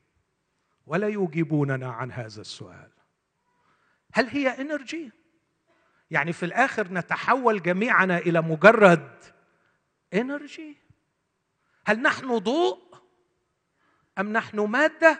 [0.90, 2.92] ولا يجيبوننا عن هذا السؤال.
[4.14, 5.12] هل هي energy؟
[6.12, 9.24] يعني في الآخر نتحول جميعنا إلى مجرد
[10.14, 10.78] إنرجي؟
[11.86, 12.80] هل نحن ضوء
[14.20, 15.20] أم نحن مادة؟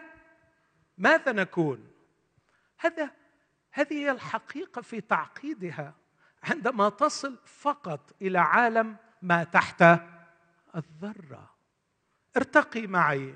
[0.98, 1.92] ماذا نكون؟
[2.78, 3.12] هذا
[3.72, 5.96] هذه هي الحقيقة في تعقيدها
[6.44, 9.84] عندما تصل فقط إلى عالم ما تحت
[10.76, 11.56] الذرة.
[12.38, 13.36] ارتقي معي.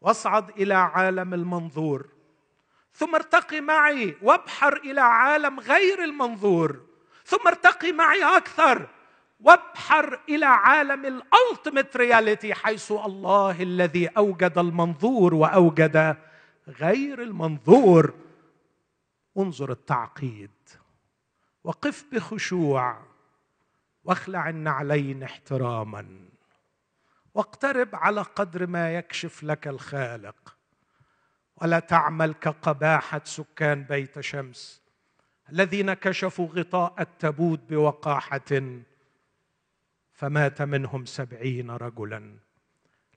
[0.00, 2.08] واصعد إلى عالم المنظور.
[2.92, 6.80] ثم ارتقي معي وابحر إلى عالم غير المنظور.
[7.24, 8.88] ثم ارتقي معي أكثر
[9.40, 16.16] وابحر إلى عالم ال ultimate reality حيث الله الذي أوجد المنظور وأوجد
[16.68, 18.14] غير المنظور.
[19.38, 20.50] انظر التعقيد
[21.64, 22.98] وقف بخشوع
[24.04, 26.28] واخلع النعلين احتراما.
[27.36, 30.56] واقترب على قدر ما يكشف لك الخالق.
[31.56, 34.82] ولا تعمل كقباحة سكان بيت شمس
[35.52, 38.78] الذين كشفوا غطاء التابوت بوقاحة
[40.12, 42.36] فمات منهم سبعين رجلا.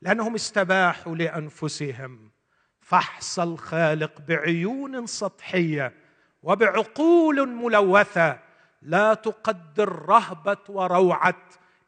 [0.02, 2.32] لأنهم استباحوا لأنفسهم.
[2.80, 5.94] فحص الخالق بعيون سطحية
[6.44, 8.40] وبعقول ملوثة.
[8.82, 11.42] لا تقدر رهبة وروعة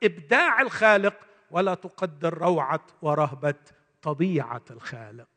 [0.03, 3.55] إبداع الخالق ولا تقدر روعة ورهبة
[4.01, 5.27] طبيعة الخالق.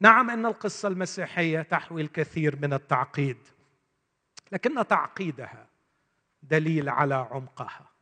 [0.00, 3.38] نعم إن القصة المسيحية تحوي الكثير من التعقيد
[4.52, 5.66] لكن تعقيدها
[6.42, 7.94] دليل على عمقها.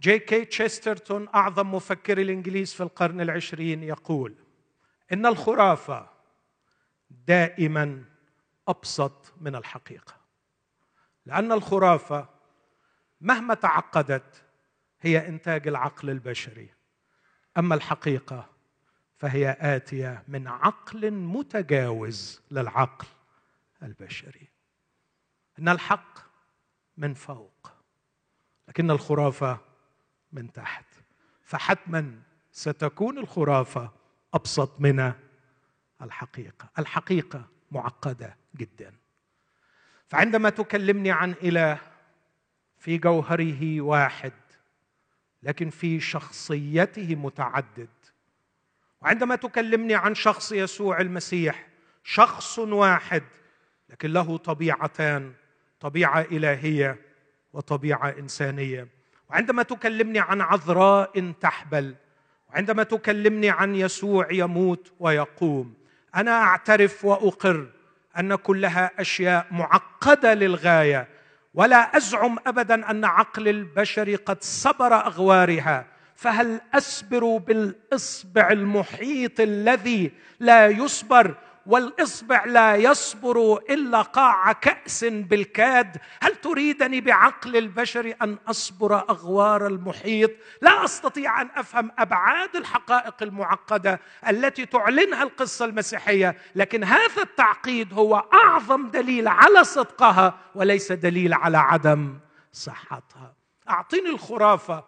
[0.00, 4.34] جي كي تشسترتون أعظم مفكر الإنجليز في القرن العشرين يقول
[5.12, 6.08] إن الخرافة
[7.10, 8.04] دائما
[8.68, 10.14] أبسط من الحقيقة
[11.26, 12.28] لأن الخرافة
[13.20, 14.44] مهما تعقدت
[15.00, 16.68] هي إنتاج العقل البشري.
[17.58, 18.48] أما الحقيقة
[19.16, 23.06] فهي آتية من عقل متجاوز للعقل
[23.82, 24.48] البشري.
[25.58, 26.18] إن الحق
[26.96, 27.72] من فوق
[28.68, 29.58] لكن الخرافة
[30.32, 30.84] من تحت.
[31.42, 33.90] فحتما ستكون الخرافة
[34.34, 35.12] أبسط من
[36.02, 36.70] الحقيقة.
[36.78, 38.94] الحقيقة معقدة جدا.
[40.06, 41.78] فعندما تكلمني عن إله
[42.78, 44.32] في جوهره واحد
[45.42, 47.88] لكن في شخصيته متعدد.
[49.02, 51.66] وعندما تكلمني عن شخص يسوع المسيح
[52.04, 53.22] شخص واحد
[53.88, 55.32] لكن له طبيعتان
[55.80, 56.98] طبيعة إلهية
[57.52, 58.88] وطبيعة إنسانية.
[59.30, 61.94] وعندما تكلمني عن عذراء تحبل
[62.50, 65.74] وعندما تكلمني عن يسوع يموت ويقوم
[66.14, 67.68] أنا أعترف وأقر
[68.18, 71.08] أن كلها أشياء معقدة للغاية
[71.54, 80.66] ولا أزعم أبدا أن عقل البشر قد صبر أغوارها فهل أسبر بالإصبع المحيط الذي لا
[80.66, 81.34] يصبر
[81.66, 85.96] والإصبع لا يصبر إلا قاع كأس بالكاد.
[86.22, 90.30] هل تريدني بعقل البشر أن أصبر أغوار المحيط؟
[90.62, 98.16] لا أستطيع أن أفهم أبعاد الحقائق المعقدة التي تعلنها القصة المسيحية لكن هذا التعقيد هو
[98.34, 102.18] أعظم دليل على صدقها وليس دليل على عدم
[102.52, 103.34] صحتها.
[103.68, 104.84] اعطيني الخرافة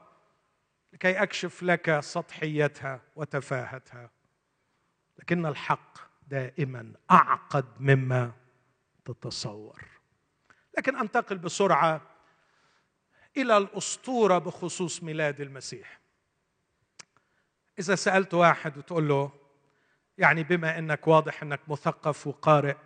[0.93, 4.11] لكي أكشف لك سطحيتها وتفاهتها
[5.19, 8.33] لكن الحق دائما أعقد مما
[9.05, 9.85] تتصور.
[10.79, 12.01] لكن أنتقل بسرعة
[13.37, 16.01] إلى الأسطورة بخصوص ميلاد المسيح.
[17.79, 19.33] إذا سألت واحد وتقول له
[20.19, 22.77] يعني بما إنك واضح إنك مثقف وقارئ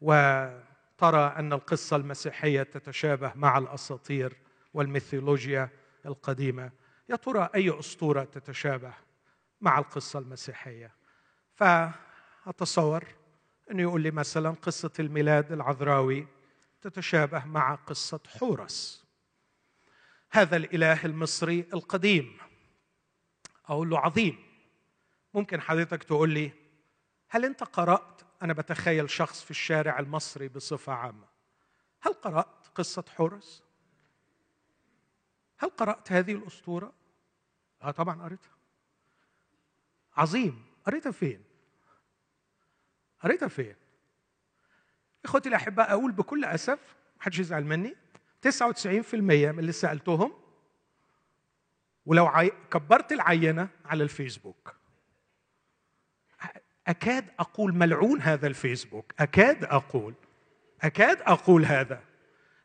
[0.00, 4.36] وترى أن القصة المسيحية تتشابه مع الأساطير
[4.74, 5.68] والميثولوجيا
[6.06, 6.70] القديمة
[7.08, 8.94] يا ترى أي أسطورة تتشابه
[9.60, 10.99] مع القصة المسيحية؟
[11.60, 13.04] فأتصور
[13.70, 16.26] أنه يقول لي مثلا قصة الميلاد العذراوي
[16.80, 19.04] تتشابه مع قصة حورس.
[20.30, 22.38] هذا الإله المصري القديم.
[23.66, 24.38] أقول له عظيم.
[25.34, 26.52] ممكن حضرتك تقول لي
[27.28, 31.28] هل أنت قرأت؟ أنا بتخيل شخص في الشارع المصري بصفة عامة.
[32.00, 33.64] هل قرأت قصة حورس؟
[35.58, 36.92] هل قرأت هذه الأسطورة؟
[37.82, 38.56] آه طبعا قريتها.
[40.16, 40.64] عظيم.
[40.86, 41.49] قريتها فين؟
[43.22, 43.74] قريتها فين؟
[45.24, 46.78] إخوتي الأحباء أقول بكل أسف
[47.20, 47.96] محدش يزعل مني.
[48.48, 50.32] 99% من اللي سألتهم
[52.06, 52.52] ولو عي...
[52.70, 54.74] كبرت العينة على الفيسبوك.
[56.86, 59.12] أكاد أقول ملعون هذا الفيسبوك.
[59.18, 60.14] أكاد أقول.
[60.82, 62.02] أكاد أقول هذا.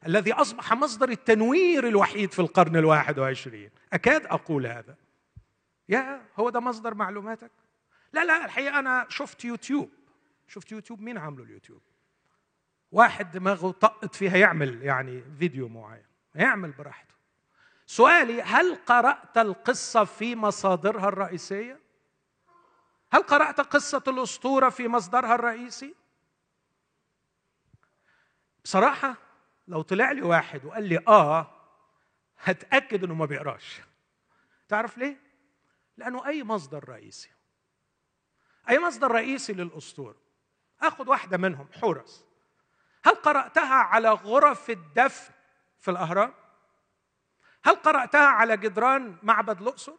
[0.05, 3.69] الذي أصبح مصدر التنوير الوحيد في القرن الواحد وعشرين.
[3.93, 4.95] أكاد أقول هذا.
[5.89, 7.51] يا هو ده مصدر معلوماتك؟
[8.13, 9.89] لا لا الحقيقة أنا شفت يوتيوب.
[10.47, 11.81] شفت يوتيوب مين عامله اليوتيوب
[12.91, 16.05] واحد دماغه طقت فيها يعمل يعني فيديو معين
[16.35, 17.15] يعمل براحته
[17.85, 21.79] سؤالي هل قرأت القصة في مصادرها الرئيسية؟
[23.11, 25.95] هل قرأت قصة الأسطورة في مصدرها الرئيسي؟
[28.63, 29.15] بصراحة
[29.67, 31.51] لو طلع لي واحد وقال لي آه
[32.39, 33.81] هتأكد إنه ما بيقراش.
[34.67, 35.17] تعرف ليه؟
[35.97, 37.29] لأنه أي مصدر رئيسي
[38.69, 40.24] أي مصدر رئيسي للأسطورة
[40.81, 42.25] أخذ واحدة منهم حورس
[43.05, 45.33] هل قرأتها على غرف الدفن
[45.79, 46.33] في الأهرام؟
[47.65, 49.95] هل قرأتها على جدران معبد الأقصر؟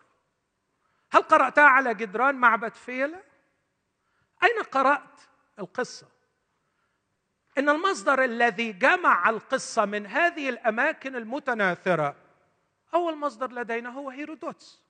[1.10, 3.22] هل قرأتها على جدران معبد فيلة؟
[4.42, 5.20] أين قرأت
[5.58, 6.06] القصة؟
[7.58, 12.16] إن المصدر الذي جمع القصة من هذه الأماكن المتناثرة
[12.94, 14.82] أول مصدر لدينا هو هيرودوتس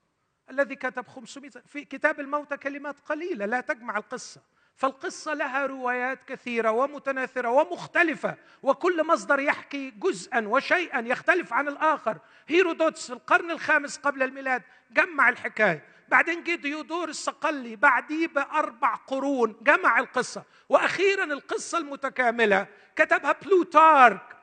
[0.51, 4.42] الذي كتب 500 في كتاب الموتى كلمات قليلة لا تجمع القصة
[4.76, 12.18] فالقصة لها روايات كثيرة ومتناثرة ومختلفة وكل مصدر يحكي جزءا وشيئا يختلف عن الآخر.
[12.48, 15.84] هيرودوتس القرن الخامس قبل الميلاد جمع الحكاية.
[16.08, 20.44] بعدين جه ديودور الصقلي بعديه بأربع قرون جمع القصة.
[20.68, 24.36] وأخيرا القصة المتكاملة كتبها بلوتارك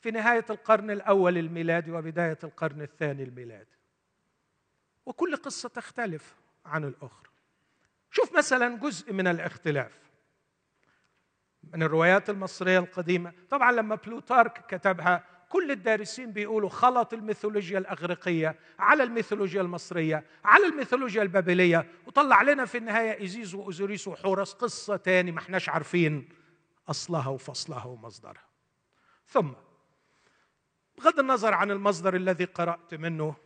[0.00, 3.78] في نهاية القرن الأول الميلادي وبداية القرن الثاني الميلادي
[5.06, 6.34] وكل قصة تختلف
[6.66, 7.27] عن الأخرى.
[8.10, 9.92] شوف مثلا جزء من الاختلاف
[11.72, 13.32] من الروايات المصرية القديمة.
[13.50, 21.22] طبعا لما بلوتارك كتبها كل الدارسين بيقولوا خلط الميثولوجيا الأغريقية على الميثولوجيا المصرية على الميثولوجيا
[21.22, 26.28] البابلية وطلع لنا في النهاية إيزيس وأوزوريس وحورس قصة تاني ما إحناش عارفين
[26.88, 28.48] أصلها وفصلها ومصدرها.
[29.26, 29.50] ثم
[30.98, 33.36] بغض النظر عن المصدر الذي قرأت منه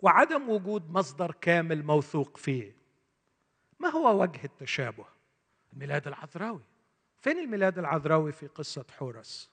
[0.00, 2.83] وعدم وجود مصدر كامل موثوق فيه
[3.80, 5.04] ما هو وجه التشابه؟
[5.72, 6.62] الميلاد العذراوي.
[7.20, 9.50] فين الميلاد العذراوي في قصة حورس؟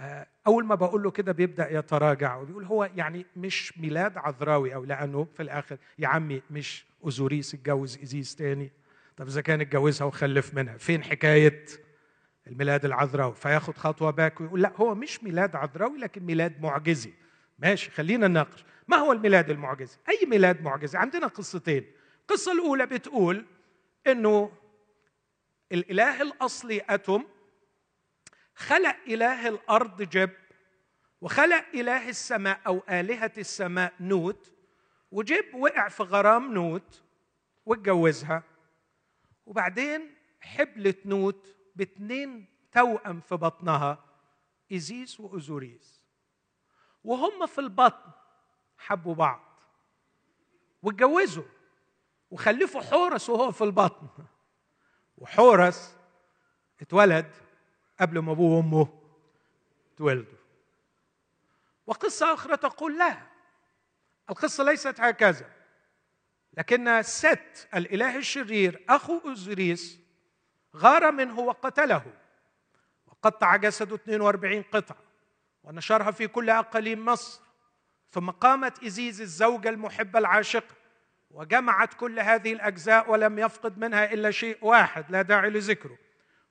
[0.00, 4.84] آه، أول ما بقول له كده بيبدأ يتراجع وبيقول هو يعني مش ميلاد عذراوي أو
[4.84, 8.72] لأنه في الآخر يا عمي مش أوزوريس اتجوز إيزيس تاني.
[9.16, 11.66] طب إذا كان اتجوزها وخلف منها فين حكاية
[12.46, 17.12] الميلاد العذراوي؟ فياخد خطوة back ويقول لا هو مش ميلاد عذراوي لكن ميلاد معجزي.
[17.58, 18.64] ماشي خلينا نناقش.
[18.88, 21.84] ما هو الميلاد المعجزي؟ أي ميلاد معجزي؟ عندنا قصتين.
[22.30, 23.46] القصة الأولى بتقول
[24.06, 24.52] إنه
[25.72, 27.24] الإله الأصلي أتم
[28.54, 30.30] خلق إله الأرض جب
[31.20, 34.52] وخلق إله السماء أو آلهة السماء نوت
[35.10, 37.02] وجب وقع في غرام نوت
[37.66, 38.42] واتجوزها.
[39.46, 44.04] وبعدين حبلت نوت باتنين توأم في بطنها
[44.72, 46.04] إيزيس وأوزوريس
[47.04, 48.10] وهم في البطن
[48.78, 49.60] حبوا بعض
[50.82, 51.57] واتجوزوا.
[52.30, 54.08] وخلفوا حورس وهو في البطن.
[55.18, 55.96] وحورس
[56.80, 57.34] اتولد
[58.00, 58.88] قبل ما أبوه وأمه
[59.96, 60.38] تولدوا.
[61.86, 63.18] وقصة أخرى تقول لا.
[64.30, 65.50] القصة ليست هكذا.
[66.52, 69.98] لكن ست الإله الشرير أخو أوزريس
[70.76, 72.12] غار منه وقتله.
[73.06, 74.98] وقطع جسده 42 قطعة
[75.62, 77.40] ونشرها في كل أقاليم مصر.
[78.10, 80.77] ثم قامت إزيز الزوجة المحبة العاشقة.
[81.30, 85.98] وجمعت كل هذه الأجزاء ولم يفقد منها إلا شيء واحد لا داعي لذكره.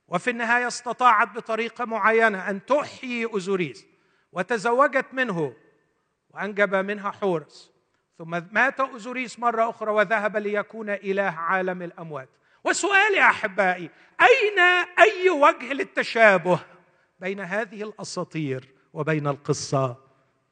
[0.07, 3.85] وفي النهاية استطاعت بطريقة معينة أن تحيي أوزوريس
[4.31, 5.53] وتزوجت منه
[6.29, 7.71] وأنجب منها حورس.
[8.17, 12.29] ثم مات أوزوريس مرة أخرى وذهب ليكون إله عالم الأموات.
[12.63, 13.89] وسؤالي أحبائي
[14.21, 14.59] أين
[14.99, 16.59] أي وجه للتشابه
[17.19, 19.97] بين هذه الأساطير وبين القصة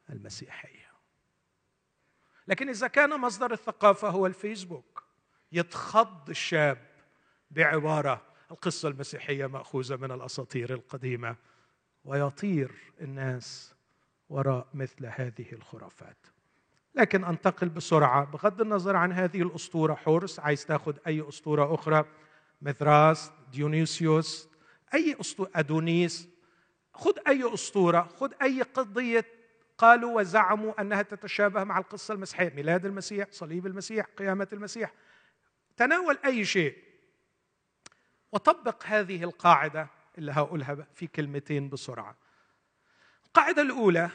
[0.09, 0.74] المسيحية؟
[2.47, 5.03] لكن إذا كان مصدر الثقافة هو الفيسبوك
[5.51, 6.77] يتخض الشاب
[7.51, 8.21] بعبارة
[8.51, 11.35] القصة المسيحية مأخوذة من الأساطير القديمة
[12.05, 12.71] ويطير
[13.01, 13.75] الناس
[14.29, 16.17] وراء مثل هذه الخرافات.
[16.95, 22.05] لكن أنتقل بسرعة بغض النظر عن هذه الأسطورة حورس عايز تاخذ أي أسطورة أخرى؟
[22.61, 24.49] مثراس ديونيسيوس
[24.93, 26.29] أي اسطوره أدونيس.
[26.93, 29.25] خذ أي أسطورة خذ أي قضية
[29.77, 34.91] قالوا وزعموا أنها تتشابه مع القصة المسيحية ميلاد المسيح صليب المسيح قيامة المسيح.
[35.77, 36.77] تناول أي شيء.
[38.31, 42.15] وطبق هذه القاعدة اللي هقولها في كلمتين بسرعة.
[43.25, 44.09] القاعدة الأولى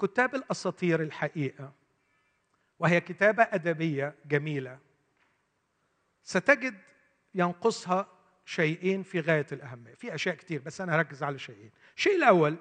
[0.00, 1.72] كتاب الأساطير الحقيقة
[2.78, 4.78] وهي كتابة أدبية جميلة.
[6.22, 6.80] ستجد
[7.34, 8.06] ينقصها
[8.44, 9.94] شيئين في غاية الأهمية.
[9.94, 11.70] في أشياء كتير بس أنا هركز على شيئين.
[11.96, 12.56] الشيء الأول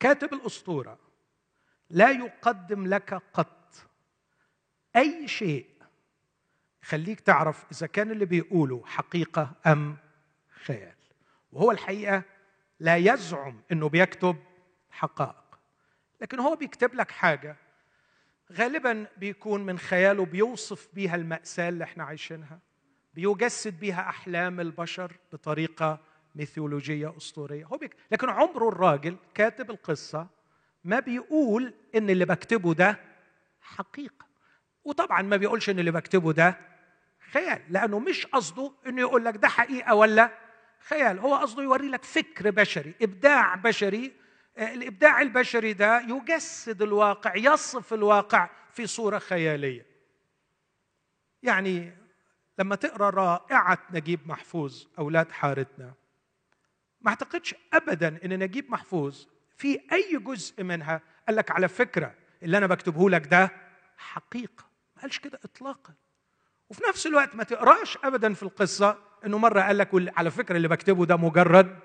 [0.00, 0.98] كاتب الأسطورة
[1.90, 3.88] لا يقدم لك قط.
[4.96, 5.66] أي شيء.
[6.82, 9.96] خليك تعرف إذا كان اللي بيقوله حقيقة أم
[10.64, 10.94] خيال.
[11.52, 12.22] وهو الحقيقة
[12.80, 14.36] لا يزعم إنه بيكتب
[14.90, 15.58] حقائق.
[16.20, 17.56] لكن هو بيكتب لك حاجة.
[18.52, 22.58] غالبا بيكون من خياله بيوصف بيها المأساة اللي إحنا عايشينها
[23.14, 26.00] بيجسد بيها أحلام البشر بطريقة
[26.34, 27.64] ميثولوجية أسطورية.
[27.64, 27.96] هو بيك...
[28.10, 30.26] لكن عمره الراجل كاتب القصة
[30.84, 33.00] ما بيقول إن اللي بكتبه ده
[33.60, 34.26] حقيقة.
[34.84, 36.58] وطبعا ما بيقولش إن اللي بكتبه ده
[37.32, 40.30] خيال لأنه مش قصده إنه يقول لك ده حقيقة ولا
[40.80, 41.18] خيال.
[41.18, 44.12] هو قصده يوري لك فكر بشري إبداع بشري.
[44.58, 49.86] الإبداع البشري ده يجسد الواقع يصف الواقع في صورة خيالية.
[51.42, 51.92] يعني
[52.58, 55.94] لما تقرأ رائعة نجيب محفوظ أولاد حارتنا
[57.00, 59.26] ما اعتقدش ابدا إن نجيب محفوظ
[59.56, 63.50] في أي جزء منها قال لك على فكرة اللي أنا بكتبه لك ده
[63.96, 64.64] حقيقة
[64.96, 65.94] ما قالش كده اطلاقا.
[66.70, 69.88] وفي نفس الوقت ما تقراش ابدا في القصة إنه مرة قال لك
[70.18, 71.78] على فكرة اللي بكتبه ده مجرد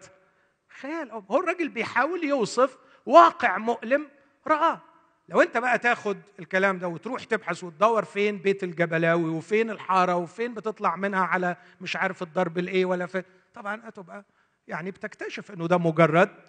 [0.80, 1.12] خيال.
[1.12, 4.08] هو الراجل بيحاول يوصف واقع مؤلم
[4.48, 4.82] رآه.
[5.30, 10.54] لو أنت بقى تاخد الكلام ده وتروح تبحث وتدور فين بيت الجبلاوي وفين الحارة وفين
[10.54, 14.26] بتطلع منها على مش عارف الضرب الإيه ولا فين طبعا هتبقى
[14.68, 16.48] يعني بتكتشف إنه ده مجرد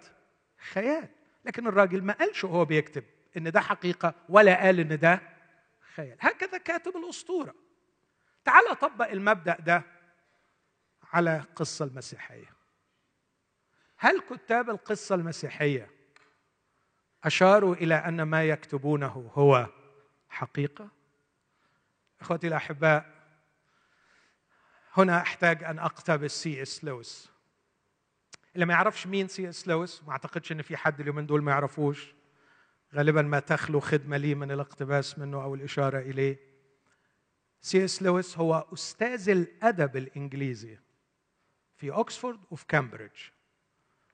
[0.71, 1.09] خيال.
[1.45, 3.03] لكن الراجل ما قالش وهو بيكتب
[3.37, 5.21] إن ده حقيقة ولا قال إن ده
[5.95, 6.17] خيال.
[6.19, 7.55] هكذا كاتب الأسطورة.
[8.45, 9.83] تعال طبق المبدأ ده
[11.13, 12.57] على قصة المسيحية.
[13.97, 15.91] هل كتاب القصة المسيحية
[17.23, 19.67] أشاروا إلى أن ما يكتبونه هو
[20.29, 20.89] حقيقة؟
[22.21, 23.17] إخوتي الأحباء
[24.93, 27.29] هنا أحتاج أن أقتبس سي إس لويس.
[28.57, 31.51] اللي ما يعرفش مين سي إس لويس ما أعتقدش إن في حد اليومين دول ما
[31.51, 32.15] يعرفوش.
[32.93, 36.39] غالبا ما تخلو خدمة لي من الاقتباس منه أو الإشارة إليه.
[37.61, 40.77] سي إس لويس هو أستاذ الأدب الإنجليزي
[41.75, 43.17] في اوكسفورد وفي كامبريدج.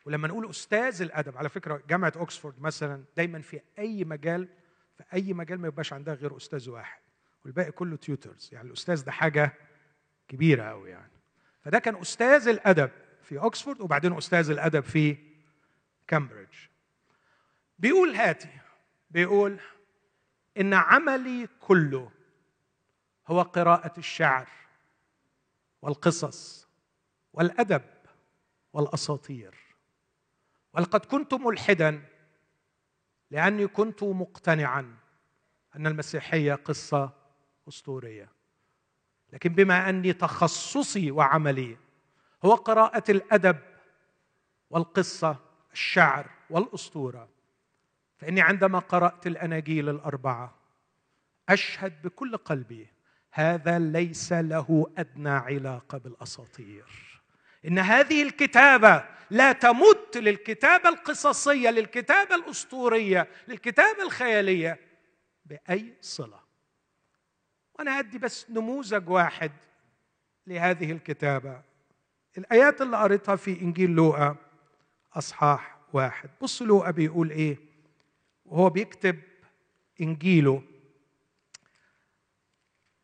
[0.05, 4.47] ولما نقول أستاذ الأدب على فكرة جامعة اوكسفورد مثلا دايما في أي مجال
[4.97, 7.01] في أي مجال ما يبقاش عندها غير أستاذ واحد.
[7.45, 9.53] والباقي كله tutors يعني الأستاذ ده حاجة
[10.27, 11.11] كبيرة قوي يعني.
[11.61, 12.91] فده كان أستاذ الأدب.
[13.23, 15.17] في اوكسفورد وبعدين أستاذ الأدب في
[16.07, 16.53] كامبريدج.
[17.79, 18.59] بيقول هاتي
[19.09, 19.59] بيقول
[20.57, 22.11] إن عملي كله
[23.27, 24.47] هو قراءة الشعر
[25.81, 26.67] والقصص
[27.33, 27.81] والأدب
[28.73, 29.55] والأساطير.
[30.73, 32.01] ولقد كنت ملحدا
[33.31, 34.97] لأني كنت مقتنعا
[35.75, 37.13] أن المسيحية قصة
[37.67, 38.29] أسطورية.
[39.33, 41.77] لكن بما أني تخصصي وعملي
[42.45, 43.59] هو قراءة الأدب
[44.69, 45.37] والقصة
[45.73, 47.29] الشعر والأسطورة.
[48.17, 50.55] فإني عندما قرأت الأناجيل الأربعة
[51.49, 52.87] أشهد بكل قلبي
[53.31, 56.85] هذا ليس له أدنى علاقة بالأساطير.
[57.67, 64.79] إن هذه الكتابة لا تمت للكتابة القصصية للكتابة الأسطورية للكتابة الخيالية
[65.45, 66.39] بأي صلة.
[67.73, 69.51] وأنا أدي بس نموذج واحد
[70.47, 71.72] لهذه الكتابة.
[72.37, 74.35] الآيات اللي قريتها في إنجيل لوقا
[75.13, 76.29] أصحاح واحد.
[76.41, 77.57] بص لوقا بيقول إيه؟
[78.45, 79.19] وهو بيكتب
[80.01, 80.63] إنجيله.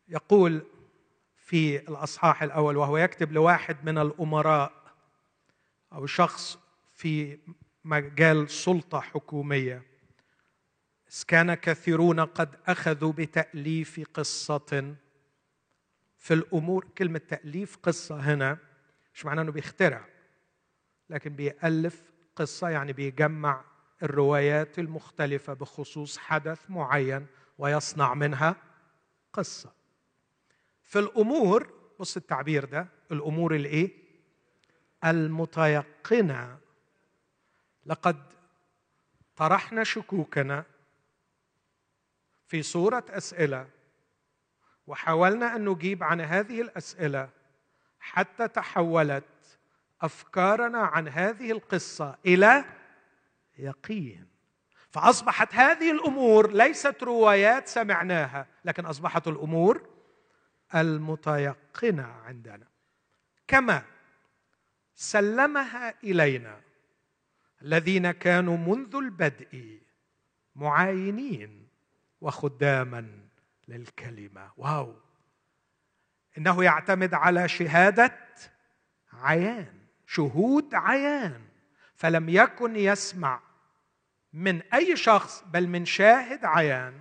[0.08, 0.62] يقول
[1.36, 4.72] في الأصحاح الأول وهو يكتب لواحد من الأمراء
[5.92, 6.58] أو شخص
[6.92, 7.38] في
[7.84, 9.82] مجال سلطة حكومية.
[11.08, 14.94] إذ كان كثيرون قد أخذوا بتأليف قصة
[16.16, 16.84] في الأمور.
[16.98, 18.58] كلمة تأليف قصة هنا.
[19.14, 20.04] مش معناه أنه بيخترع
[21.10, 23.64] لكن بيألف قصة يعني بيجمع
[24.02, 27.26] الروايات المختلفة بخصوص حدث معين
[27.58, 28.56] ويصنع منها
[29.32, 29.72] قصة
[30.82, 33.90] في الأمور بص التعبير ده الأمور الإيه؟
[35.04, 36.58] المتيقنة
[37.86, 38.16] لقد
[39.36, 40.64] طرحنا شكوكنا
[42.46, 43.68] في صورة أسئلة
[44.86, 47.30] وحاولنا أن نجيب عن هذه الأسئلة
[48.00, 49.24] حتى تحولت
[50.02, 52.64] أفكارنا عن هذه القصة إلى
[53.58, 54.26] يقين.
[54.90, 59.88] فأصبحت هذه الأمور ليست روايات سمعناها لكن أصبحت الأمور
[60.74, 62.66] المتيقنة عندنا.
[63.48, 63.82] كما
[64.94, 66.60] سلمها إلينا
[67.62, 69.80] الذين كانوا منذ البدء
[70.56, 71.68] معاينين
[72.20, 73.08] وخداما
[73.68, 74.50] للكلمة.
[74.56, 74.94] واو!
[76.40, 78.18] إنه يعتمد على شهادة
[79.12, 79.74] عيان
[80.06, 81.40] شهود عيان.
[81.94, 83.40] فلم يكن يسمع
[84.32, 87.00] من أي شخص بل من شاهد عيان.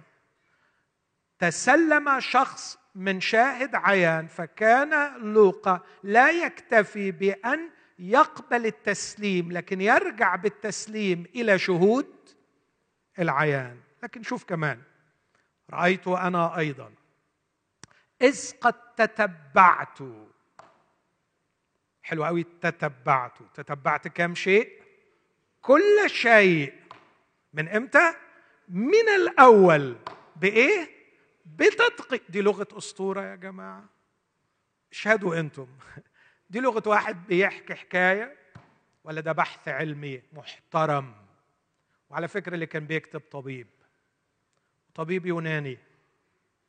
[1.39, 7.69] تسلم شخص من شاهد عيان فكان لوقا لا يكتفي بأن
[7.99, 12.15] يقبل التسليم لكن يرجع بالتسليم إلى شهود
[13.19, 13.79] العيان.
[14.03, 14.81] لكن شوف كمان
[15.69, 16.98] رأيت أنا أيضا
[18.21, 19.99] إذ قد تتبعت.
[22.01, 23.37] حلو قوي تتبعت.
[23.53, 24.81] تتبعت كم شيء؟
[25.61, 26.73] كل شيء.
[27.53, 28.13] من إمتى؟
[28.69, 29.97] من الأول.
[30.35, 30.89] بإيه؟
[31.45, 32.23] بتدقيق.
[32.29, 33.85] دي لغة أسطورة يا جماعة.
[34.91, 35.67] اشهدوا أنتم.
[36.49, 38.35] دي لغة واحد بيحكي حكاية
[39.03, 41.13] ولا ده بحث علمي؟ محترم.
[42.09, 43.67] وعلى فكرة اللي كان بيكتب طبيب.
[44.95, 45.77] طبيب يوناني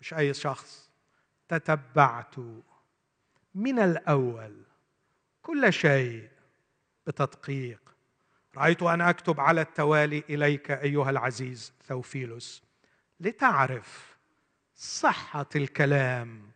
[0.01, 0.90] مش أي شخص.
[1.51, 2.35] تتبعت
[3.55, 4.63] من الأول.
[5.43, 6.29] كل شيء
[7.07, 7.81] بتدقيق.
[8.57, 12.63] رأيت أن أكتب على التوالي إليك أيها العزيز ثوفيلوس
[13.21, 14.17] لتعرف
[14.75, 16.51] صحة الكلام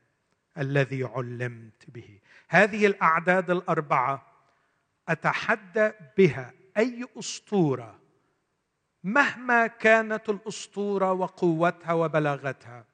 [0.59, 2.19] الذي علمت به.
[2.49, 4.27] هذه الأعداد الأربعة
[5.09, 7.99] أتحدى بها أي أسطورة
[9.05, 12.94] مهما كانت الأسطورة وقوتها وبلاغتها.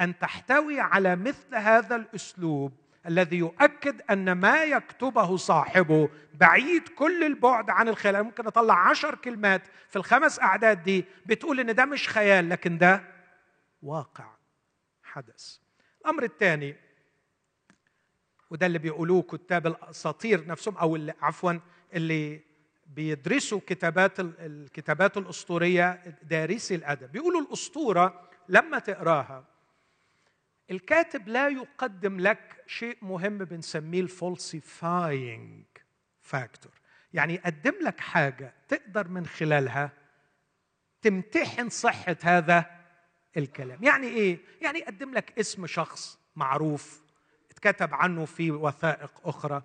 [0.00, 2.72] أن تحتوي على مثل هذا الأسلوب
[3.06, 8.22] الذي يؤكد أن ما يكتبه صاحبه بعيد كل البعد عن الخيال.
[8.22, 13.02] ممكن أطلع عشر كلمات في الخمس أعداد دي بتقول إن ده مش خيال لكن ده
[13.82, 14.30] واقع
[15.02, 15.56] حدث.
[16.00, 16.76] الأمر الثاني
[18.50, 21.52] وده اللي بيقولوه كتاب الأساطير نفسهم أو اللي عفوا
[21.94, 22.40] اللي
[22.86, 27.12] بيدرسوا كتابات الكتابات الأسطورية دارسي الأدب.
[27.12, 29.44] بيقولوا الأسطورة لما تقراها
[30.70, 35.64] الكاتب لا يقدم لك شيء مهم بنسميه ال falsifying
[36.22, 36.72] factor.
[37.12, 39.92] يعني يقدم لك حاجة تقدر من خلالها
[41.02, 42.66] تمتحن صحة هذا
[43.36, 43.84] الكلام.
[43.84, 47.02] يعني إيه؟ يعني يقدم لك اسم شخص معروف
[47.50, 49.62] اتكتب عنه في وثائق أخرى.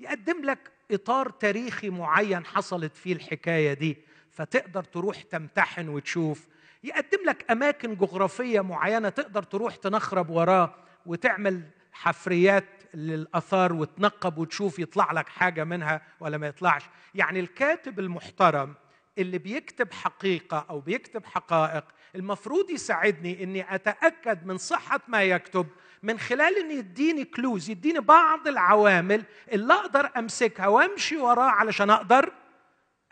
[0.00, 3.96] يقدم لك إطار تاريخي معين حصلت فيه الحكاية دي
[4.30, 6.48] فتقدر تروح تمتحن وتشوف
[6.84, 10.74] يقدم لك أماكن جغرافية معينة تقدر تروح تنخرب وراه
[11.06, 11.62] وتعمل
[11.92, 12.64] حفريات
[12.94, 16.82] للآثار وتنقب وتشوف يطلع لك حاجة منها ولا ما يطلعش.
[17.14, 18.74] يعني الكاتب المحترم
[19.18, 25.66] اللي بيكتب حقيقة أو بيكتب حقائق المفروض يساعدني إني أتأكد من صحة ما يكتب
[26.02, 32.32] من خلال ان يديني كلوز يديني بعض العوامل اللي أقدر أمسكها وأمشي وراه علشان أقدر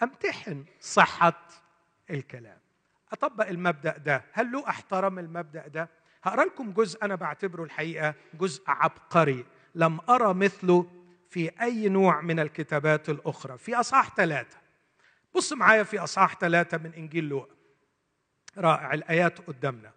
[0.03, 1.49] أمتحن صحة
[2.11, 2.60] الكلام.
[3.13, 4.25] أطبق المبدأ ده.
[4.33, 5.89] هل له احترم المبدأ ده؟
[6.23, 9.45] هقرأ لكم جزء أنا بعتبره الحقيقة جزء عبقري.
[9.75, 10.91] لم أرى مثله
[11.31, 13.59] في أي نوع من الكتابات الأخرى.
[13.59, 14.59] في أصحاح ثلاثة.
[15.35, 17.55] بص معايا في أصحاح ثلاثة من إنجيل لوقا
[18.59, 19.93] رائع الآيات قدامنا.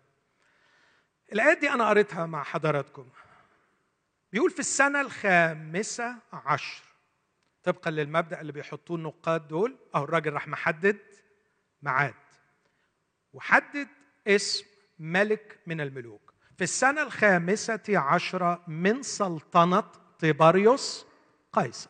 [1.33, 3.09] الآيات دي أنا قريتها مع حضراتكم.
[4.31, 6.83] بيقول في السنة الخامسة عشر.
[7.63, 9.77] طبقا للمبدأ اللي بيحطوه النقاد دول.
[9.95, 10.97] أو الراجل راح محدد
[11.81, 12.13] ميعاد.
[13.33, 13.87] وحدد
[14.27, 14.65] اسم
[14.99, 16.33] ملك من الملوك.
[16.57, 19.83] في السنة الخامسة عشرة من سلطنة
[20.19, 21.05] طيباريوس
[21.53, 21.89] قيصر.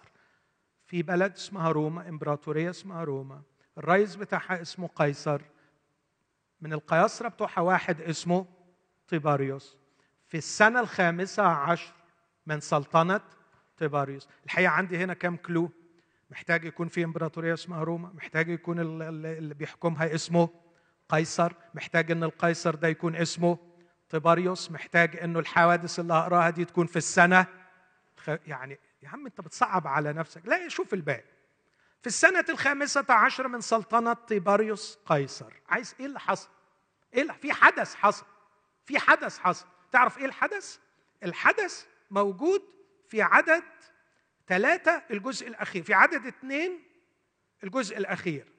[0.86, 3.42] في بلد اسمها روما إمبراطورية اسمها روما.
[3.78, 5.42] الرئيس بتاعها اسمه قيصر.
[6.62, 8.46] من القياصرة بتوعها واحد اسمه
[9.08, 9.78] طيباريوس
[10.28, 11.94] في السنة الخامسة عشر
[12.46, 13.22] من سلطنة
[13.78, 15.72] طيباريوس الحقيقة عندي هنا كم كلو
[16.30, 20.50] محتاج يكون في إمبراطورية اسمها روما محتاج يكون اللي بيحكمها اسمه
[21.14, 23.58] قيصر محتاج إن القيصر ده يكون اسمه.
[24.10, 27.48] طباريوس محتاج إنه الحوادث اللي هقراها دي تكون في السنة.
[28.28, 30.42] يعني يا عم أنت بتصعب على نفسك.
[30.46, 31.24] لا شوف الباقي.
[32.02, 35.54] في السنة الخامسة عشر من سلطنة طيباريوس قيصر.
[35.70, 36.50] عايز إيه اللي حصل؟
[37.14, 38.26] إيه اللي في حدث حصل.
[38.86, 39.66] في حدث حصل.
[39.92, 40.78] تعرف إيه الحدث؟
[41.24, 42.62] الحدث موجود
[43.10, 43.64] في عدد
[44.48, 45.84] ثلاثة الجزء الأخير.
[45.84, 46.84] في عدد اثنين
[47.64, 48.53] الجزء الأخير.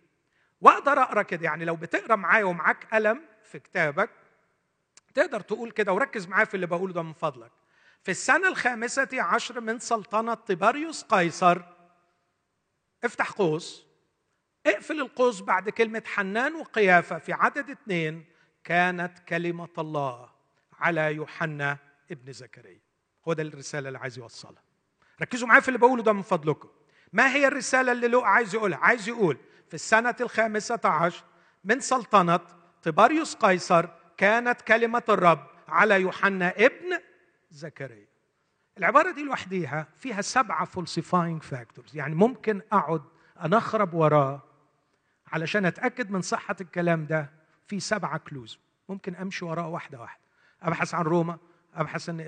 [0.65, 1.45] وأقدر أقرأ كده.
[1.45, 4.11] يعني لو بتقرأ معايا ومعاك قلم في كتابك
[5.15, 7.51] تقدر تقول كده وركز معايا في اللي بقوله ده من فضلك.
[8.03, 11.63] في السنة الخامسة عشر من سلطنة طباريوس قيصر
[13.05, 13.87] افتح قوس
[14.67, 18.25] اقفل القوس بعد كلمة حنان وقيافة في عدد اثنين
[18.65, 20.31] كانت كلمة الله
[20.81, 21.79] على يوحنا
[22.11, 22.81] ابن زكريا.
[23.29, 24.63] هو ده الرسالة اللي عايز يوصلها.
[25.23, 26.69] ركزوا معايا في اللي بقوله ده من فضلكم.
[27.13, 29.39] ما هي الرسالة اللي لوقا عايز يقولها؟ عايز يقول
[29.69, 31.25] في السنة الخامسة عشر
[31.65, 32.41] من سلطنة
[32.83, 33.87] طباريوس قيصر
[34.17, 37.01] كانت كلمة الرب على يوحنا ابن
[37.51, 38.07] زكريا.
[38.79, 43.03] العبارة دي لوحديها فيها سبعة falsifying factors يعني ممكن أقعد
[43.45, 44.43] أنخرب وراه
[45.33, 47.31] علشان أتأكد من صحة الكلام ده
[47.67, 50.21] في سبعة clues ممكن أمشي وراه واحدة واحدة.
[50.63, 51.39] أبحث عن روما
[51.75, 52.21] أبحث ان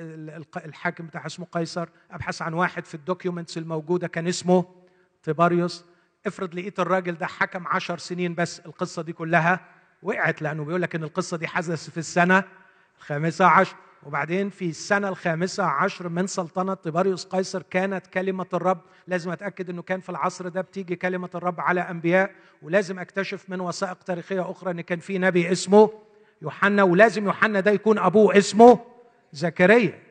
[0.57, 4.65] الحاكم بتاع اسمه قيصر أبحث عن واحد في ال documents الموجودة كان اسمه
[5.23, 5.85] تيباريوس
[6.27, 9.61] افرض لقيت الراجل ده حكم عشر سنين بس القصة دي كلها
[10.03, 12.45] وقعت لأنه بيقول لك إن القصة دي حدثت في السنة
[12.99, 13.77] الخامسة عشر.
[14.03, 18.81] وبعدين في السنة الخامسة عشر من سلطنة طباريوس قيصر كانت كلمة الرب.
[19.07, 22.35] لازم أتأكد أنه كان في العصر ده بتيجي كلمة الرب على أنبياء.
[22.63, 25.91] ولازم أكتشف من وثائق تاريخية أخرى أن كان في نبي اسمه
[26.43, 26.83] يوحنا.
[26.83, 28.85] ولازم يوحنا ده يكون أبوه اسمه
[29.33, 30.03] زكريا.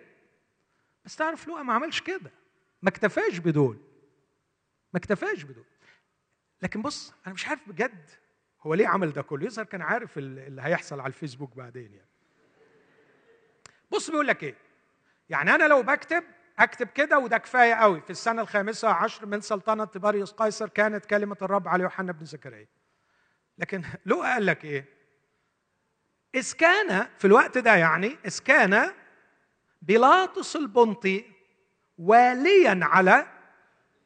[1.05, 2.31] بس تعرف لوقا ما عملش كده.
[2.81, 3.77] ما اكتفاش بدول.
[4.93, 5.65] ما اكتفاش بدول.
[6.61, 8.09] لكن بص أنا مش عارف بجد
[8.61, 9.45] هو ليه عمل ده كله.
[9.45, 12.09] يظهر كان عارف اللي هيحصل على الفيسبوك بعدين يعني.
[13.91, 14.55] بص بيقول لك إيه؟
[15.29, 16.23] يعني أنا لو بكتب
[16.59, 18.01] أكتب كده وده كفاية قوي.
[18.01, 22.67] في السنة الخامسة عشر من سلطنة تباريوس قيصر كانت كلمة الرب على يوحنا بن زكريا.
[23.57, 24.85] لكن لوقا قال لك إيه؟
[26.35, 28.91] إذ كان في الوقت ده يعني إذ كان
[29.81, 31.25] بيلاطس البنطي
[31.97, 33.27] واليا على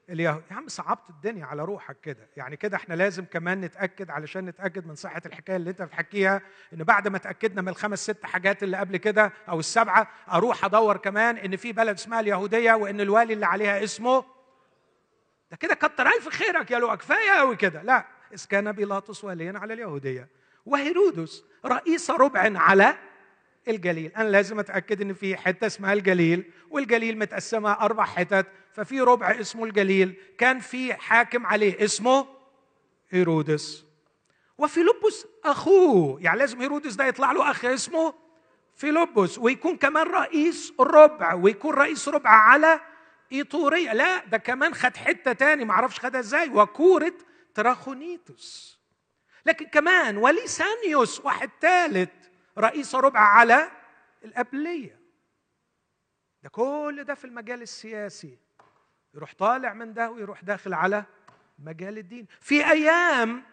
[0.10, 2.30] اليهود يا عم صعبت الدنيا على روحك كده.
[2.38, 6.42] يعني كده إحنا لازم كمان نتأكد علشان نتأكد من صحة الحكاية اللي انت بتحكيها
[6.74, 10.98] إن بعد ما اتاكدنا من الخمس ست حاجات اللي قبل كده أو السبعة أروح أدور
[10.98, 14.26] كمان إن في بلد اسمها اليهودية وإن الوالي اللي عليها اسمه.
[15.52, 17.82] ده كده كتر ألف خيرك يا لو كفاية قوي كده.
[17.84, 20.28] لا إذ كان بيلاطس واليا على اليهودية.
[20.66, 22.96] وهيرودس رئيس ربع على
[23.68, 24.12] الجليل.
[24.18, 29.64] أنا لازم أتأكد إن في حتة اسمها الجليل والجليل متقسمة أربع حتت ففي ربع اسمه
[29.66, 32.28] الجليل كان في حاكم عليه اسمه
[33.10, 33.86] هيرودس.
[34.58, 38.14] وفيلبس أخوه يعني لازم هيرودس ده يطلع له أخ اسمه
[38.76, 42.80] فيلبس ويكون كمان رئيس الربع ويكون رئيس ربع على
[43.32, 47.14] ايطوريا لا ده كمان خد حتة تاني معرفش خدها إزاي وكورة
[47.56, 48.80] تراخونيتوس.
[49.46, 52.10] لكن كمان وليسانيوس واحد ثالث
[52.60, 53.72] رئيس ربع على
[54.26, 55.00] الأبلية
[56.44, 58.38] ده كل ده في المجال السياسي.
[59.14, 61.06] يروح طالع من ده ويروح داخل على
[61.60, 62.28] مجال الدين.
[62.42, 63.44] في أيام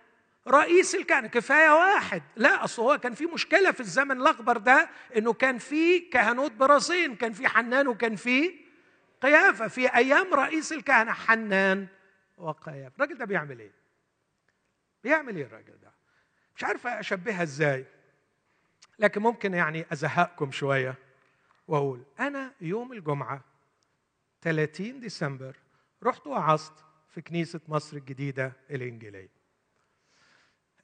[0.49, 2.23] رئيس الكهنة كفاية واحد.
[2.37, 7.17] لا أصل هو كان في مشكلة في الزمن الأخضر ده إنه كان في كهنوت برصين
[7.17, 8.55] كان في حنان وكان في
[9.23, 9.69] قيافة.
[9.69, 11.87] في أيام رئيس الكهنة حنان
[12.37, 12.95] وقيافة.
[12.97, 13.73] الراجل ده بيعمل إيه؟
[15.05, 15.93] بيعمل إيه الراجل ده؟
[16.57, 17.87] مش عارف أشبهها إزاي.
[18.99, 20.95] لكن ممكن يعني أزهقكم شوية
[21.69, 23.45] وأقول أنا يوم الجمعة
[24.43, 25.57] 30 ديسمبر
[26.03, 29.29] رحت وعظت في كنيسة مصر الجديدة الانجيليه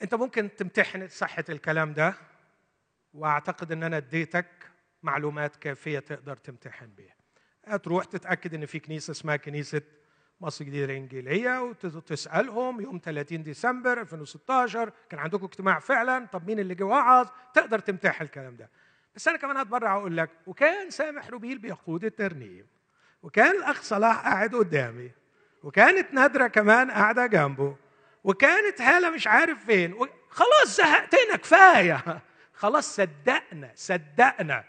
[0.03, 2.15] أنت ممكن تمتحن صحة الكلام ده
[3.15, 4.71] وأعتقد إن أنا اديتك
[5.03, 7.17] معلومات كافية تقدر تمتحن بيها.
[7.77, 9.83] تروح تتأكد إن في كنيسة اسمها كنيسة
[10.43, 16.75] مصر الجديده الإنجيلية وتسألهم يوم 30 ديسمبر 2016 كان عندكم اجتماع فعلا؟ طب مين اللي
[16.75, 18.71] جه وعظ تقدر تمتحن الكلام ده.
[19.15, 22.67] بس أنا كمان هتبرع أقول لك وكان سامح روبيل بيقود الترنيم
[23.23, 25.11] وكان الأخ صلاح قاعد قدامي
[25.63, 27.77] وكانت نادرة كمان قاعدة جنبه
[28.25, 29.95] وكانت هالة مش عارف فين
[30.29, 32.05] خلاص زهقتنا كفاية.
[32.63, 34.65] خلاص صدقنا صدقنا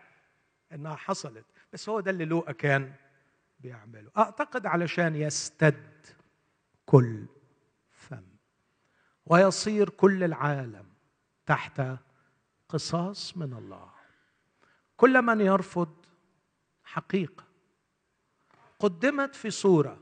[0.71, 1.45] إنها حصلت.
[1.73, 2.91] بس هو ده اللي لوقا كان.
[3.63, 6.05] بيعمله أعتقد علشان يستد
[6.85, 7.25] كل
[7.91, 8.23] فم
[9.25, 10.85] ويصير كل العالم
[11.45, 11.81] تحت
[12.69, 13.89] قصاص من الله.
[14.97, 16.05] كل من يرفض
[16.83, 17.43] حقيقة
[18.79, 19.99] قدمت في صورة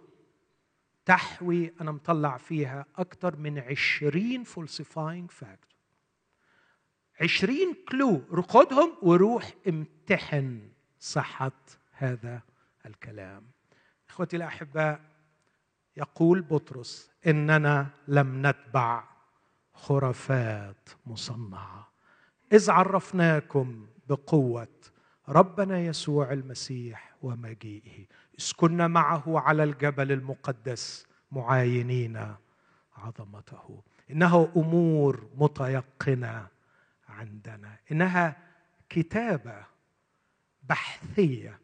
[1.05, 5.71] تحوي أنا مطلع فيها أكثر من عشرين falsifying factor
[7.21, 11.51] عشرين clue رقدهم وروح امتحن صحة
[11.91, 12.41] هذا
[12.85, 13.43] الكلام.
[14.09, 15.01] إخوتي الاحباء
[15.97, 19.03] يقول بطرس إننا لم نتبع
[19.73, 21.91] خرافات مصنعة.
[22.53, 24.67] إذ عرفناكم بقوة
[25.29, 28.05] ربنا يسوع المسيح ومجيئه.
[28.39, 32.35] إذ كنا معه على الجبل المقدس معاينين
[32.97, 33.83] عظمته.
[34.11, 36.47] إنه أمور متيقنة
[37.09, 37.77] عندنا.
[37.91, 38.37] إنها
[38.89, 39.65] كتابة
[40.63, 41.59] بحثية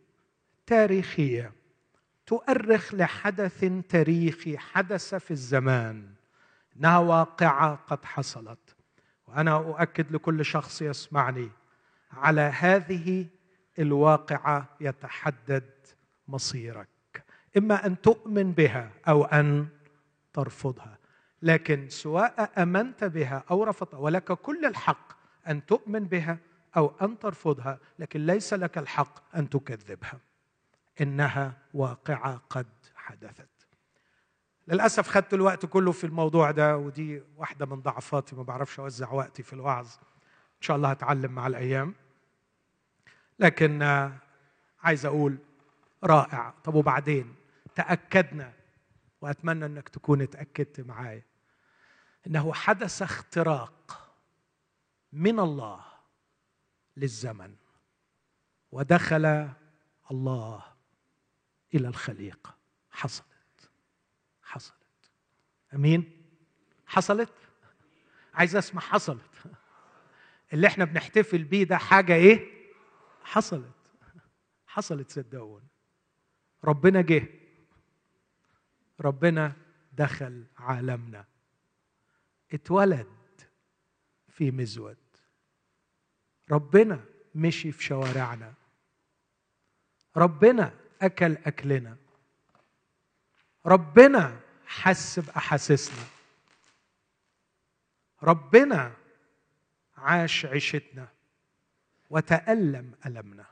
[0.67, 1.51] تاريخية.
[2.25, 6.09] تؤرخ لحدث تاريخي حدث في الزمان.
[6.77, 8.75] إنها واقعة قد حصلت.
[9.27, 11.49] وأنا أؤكد لكل شخص يسمعني
[12.11, 13.25] على هذه
[13.79, 15.69] الواقعة يتحدد
[16.27, 16.87] مصيرك.
[17.57, 19.67] إما أن تؤمن بها أو أن
[20.33, 20.97] ترفضها.
[21.41, 26.37] لكن سواء أمنت بها أو رفضتها ولك كل الحق أن تؤمن بها
[26.77, 30.19] أو أن ترفضها لكن ليس لك الحق أن تكذبها.
[31.01, 33.49] إنها واقعة قد حدثت.
[34.67, 39.43] للأسف خدت الوقت كله في الموضوع ده ودي واحدة من ضعفاتي ما بعرفش أوزع وقتي
[39.43, 39.87] في الوعظ.
[40.27, 41.95] إن شاء الله هتعلم مع الأيام.
[43.39, 43.81] لكن
[44.83, 45.37] عايز أقول
[46.03, 46.53] رائع.
[46.63, 47.35] طب وبعدين؟
[47.75, 48.53] تأكدنا
[49.21, 51.23] وأتمنى إنك تكون اتأكدت معايا
[52.27, 54.03] إنه حدث اختراق
[55.13, 55.85] من الله
[56.97, 57.55] للزمن
[58.71, 59.49] ودخل
[60.11, 60.63] الله
[61.73, 62.57] إلى الخليقه
[62.91, 63.69] حصلت.
[64.41, 65.11] حصلت.
[65.73, 66.25] أمين؟
[66.85, 67.33] حصلت؟
[68.33, 69.43] عايز أسمع حصلت.
[70.53, 72.71] اللي إحنا بنحتفل بيه ده حاجة إيه؟
[73.23, 73.73] حصلت.
[74.67, 75.67] حصلت صدقوني.
[76.63, 77.27] ربنا جه.
[79.01, 79.53] ربنا
[79.93, 81.25] دخل عالمنا.
[82.53, 83.07] اتولد
[84.29, 84.97] في مزود.
[86.51, 87.05] ربنا
[87.35, 88.53] مشي في شوارعنا.
[90.17, 91.97] ربنا أكل أكلنا.
[93.65, 96.05] ربنا حس باحاسيسنا
[98.23, 98.93] ربنا
[99.97, 101.07] عاش عيشتنا
[102.09, 103.45] وتألم ألمنا.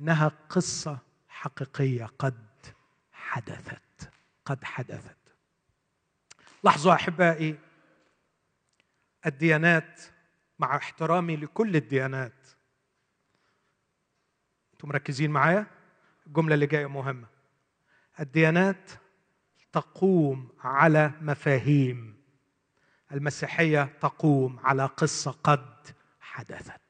[0.00, 2.46] إنها قصة حقيقية قد
[3.12, 4.10] حدثت.
[4.44, 5.16] قد حدثت.
[6.64, 7.58] لاحظوا أحبائي
[9.26, 10.00] الديانات
[10.58, 12.46] مع احترامي لكل الديانات.
[14.72, 15.66] أنتم مركزين معايا؟
[16.26, 17.26] الجمله اللي جاية مهمة.
[18.20, 18.90] الديانات
[19.72, 22.16] تقوم على مفاهيم.
[23.12, 25.86] المسيحية تقوم على قصة قد
[26.20, 26.80] حدثت.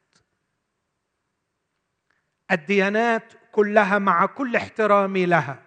[2.51, 5.63] الديانات كلها مع كل احترامي لها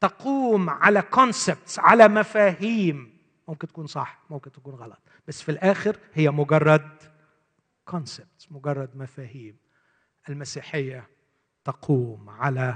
[0.00, 3.18] تقوم على concepts على مفاهيم.
[3.48, 4.98] ممكن تكون صح ممكن تكون غلط.
[5.28, 7.02] بس في الآخر هي مجرد
[7.84, 9.56] concepts مجرد مفاهيم.
[10.28, 11.08] المسيحية
[11.64, 12.74] تقوم على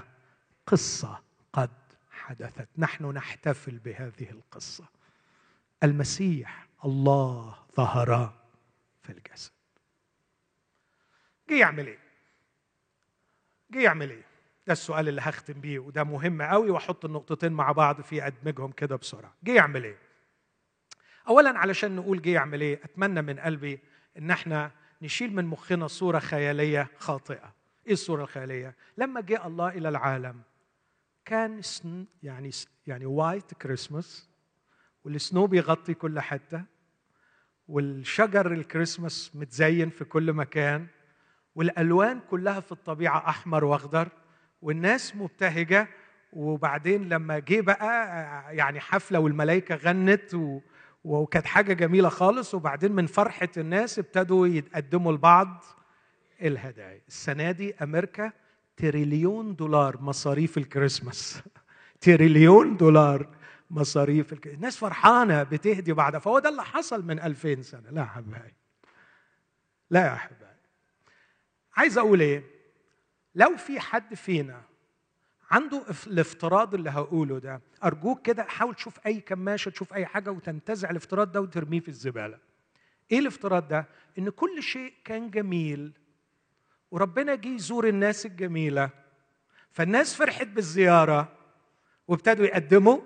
[0.66, 1.20] قصة
[1.52, 1.70] قد
[2.10, 2.68] حدثت.
[2.78, 4.84] نحن نحتفل بهذه القصة.
[5.82, 8.34] المسيح الله ظهر
[9.02, 9.52] في الجسد.
[11.50, 11.98] جه يعمل إيه؟
[13.70, 14.24] جه يعمل إيه؟
[14.66, 18.96] ده السؤال اللي هختم بيه وده مهم قوي وأحط النقطتين مع بعض في أدمجهم كده
[18.96, 19.34] بسرعة.
[19.44, 19.98] جه يعمل إيه؟
[21.28, 23.80] اولا علشان نقول جه يعمل إيه أتمنى من قلبي
[24.18, 24.70] إن إحنا
[25.02, 27.53] نشيل من مخنا صورة خيالية خاطئة.
[27.86, 30.40] إيه الصورة الخيالية؟ لما جاء الله إلى العالم
[31.24, 31.60] كان
[32.22, 32.50] يعني
[32.86, 34.28] يعني وايت كريسماس
[35.04, 36.64] والسنو بيغطي كل حتة
[37.68, 40.86] والشجر الكريسماس متزين في كل مكان
[41.54, 44.08] والألوان كلها في الطبيعة أحمر وأخضر
[44.62, 45.88] والناس مبتهجة
[46.32, 50.36] وبعدين لما جه بقى يعني حفلة والملائكه غنت
[51.04, 55.64] وكانت حاجة جميلة خالص وبعدين من فرحة الناس ابتدوا يتقدموا لبعض.
[56.42, 57.00] الهدايا.
[57.08, 58.32] السنة دي أمريكا
[58.76, 61.42] تريليون دولار مصاريف الكريسماس.
[62.00, 63.28] تريليون دولار
[63.70, 64.56] مصاريف الكريسماس.
[64.56, 67.90] الناس فرحانة بتهدي بعدها فهو ده اللي حصل من 2000 سنة.
[67.90, 68.54] لا يا حبايبي
[69.90, 70.44] لا يا حبايبي
[71.76, 72.44] عايز أقول إيه؟
[73.34, 74.62] لو في حد فينا
[75.50, 80.90] عنده الافتراض اللي هقوله ده أرجوك كده حاول تشوف أي كماشة تشوف أي حاجة وتنتزع
[80.90, 82.38] الافتراض ده وترميه في الزبالة.
[83.12, 83.86] إيه الافتراض ده؟
[84.18, 85.92] إن كل شيء كان جميل
[86.94, 88.90] وربنا جه يزور الناس الجميلة.
[89.70, 91.36] فالناس فرحت بالزيارة
[92.08, 93.00] وابتدوا يقدموا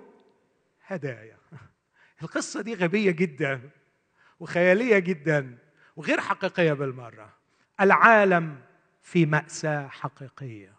[0.85, 1.37] هدايا.
[2.23, 3.69] القصة دي غبية جدا
[4.39, 5.57] وخيالية جدا
[5.95, 7.33] وغير حقيقية بالمرة.
[7.81, 8.61] العالم
[9.01, 10.75] في مأساة حقيقية.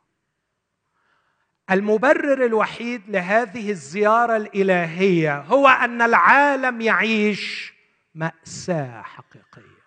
[1.70, 7.74] المبرر الوحيد لهذه الزيارة الإلهية هو أن العالم يعيش
[8.14, 9.80] مأساة حقيقية.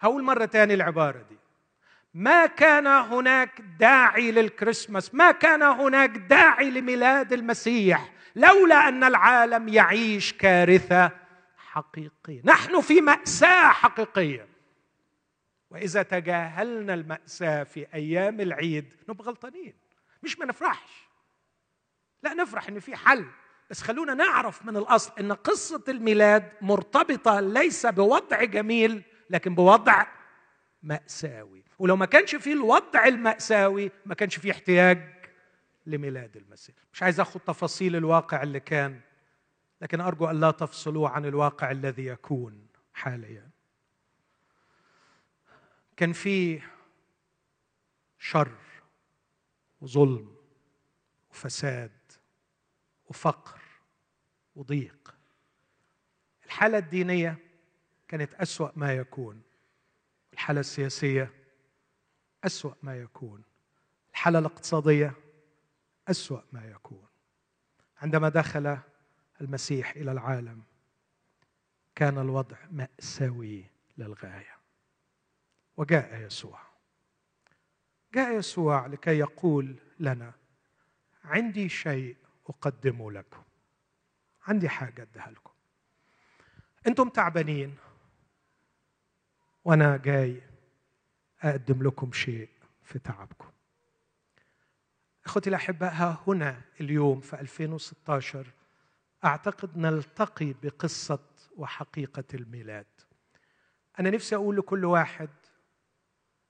[0.00, 1.47] هقول مرة تاني العبارة دي.
[2.18, 10.32] ما كان هناك داعي للكريسماس ما كان هناك داعي لميلاد المسيح لولا أن العالم يعيش
[10.32, 11.10] كارثة
[11.56, 12.40] حقيقية.
[12.44, 14.48] نحن في مأساة حقيقية.
[15.70, 19.74] وإذا تجاهلنا المأساة في أيام العيد نبقى غلطانين
[20.22, 21.08] مش ما نفرحش.
[22.22, 23.24] لا نفرح إن في حل
[23.70, 30.06] بس خلونا نعرف من الأصل إن قصة الميلاد مرتبطة ليس بوضع جميل لكن بوضع
[30.82, 31.64] مأساوي.
[31.78, 35.14] ولو ما كانش فيه الوضع المأساوي ما كانش فيه احتياج
[35.86, 36.76] لميلاد المسيح.
[36.92, 39.00] مش عايز اخذ تفاصيل الواقع اللي كان
[39.80, 43.50] لكن أرجو أن لا تفصلوا عن الواقع الذي يكون حاليا.
[45.96, 46.62] كان في
[48.18, 48.52] شر
[49.80, 50.36] وظلم
[51.30, 52.12] وفساد
[53.06, 53.60] وفقر
[54.56, 55.14] وضيق.
[56.44, 57.38] الحالة الدينية
[58.08, 59.42] كانت أسوأ ما يكون.
[60.38, 61.32] الحالة السياسية
[62.44, 63.42] أسوأ ما يكون.
[64.10, 65.12] الحالة الاقتصادية
[66.08, 67.06] أسوأ ما يكون.
[68.02, 68.78] عندما دخل
[69.40, 70.62] المسيح إلى العالم
[71.94, 73.64] كان الوضع مأساوي
[73.98, 74.56] للغاية.
[75.76, 76.60] وجاء يسوع.
[78.14, 80.32] جاء يسوع لكي يقول لنا
[81.24, 82.16] عندي شيء
[82.48, 83.42] أقدمه لكم.
[84.46, 85.52] عندي حاجة أديها لكم.
[86.86, 87.76] أنتم تعبانين.
[89.68, 90.42] وأنا جاي
[91.42, 92.48] اقدم لكم شيء
[92.82, 93.50] في تعبكم.
[95.24, 98.46] اخوتي الأحباء ها هنا اليوم في 2016
[99.24, 101.18] أعتقد نلتقي بقصة
[101.56, 102.86] وحقيقة الميلاد.
[104.00, 105.30] أنا نفسي أقول لكل واحد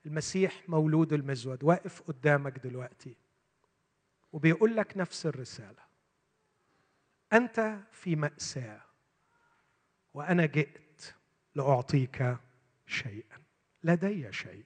[0.07, 3.17] المسيح مولود المزود واقف قدامك دلوقتي
[4.33, 5.83] وبيقول لك نفس الرسالة.
[7.33, 8.81] أنت في مأساة
[10.15, 11.15] وأنا جئت
[11.55, 12.39] لأعطيك
[12.89, 13.43] شيئا.
[13.85, 14.65] لدي شيء.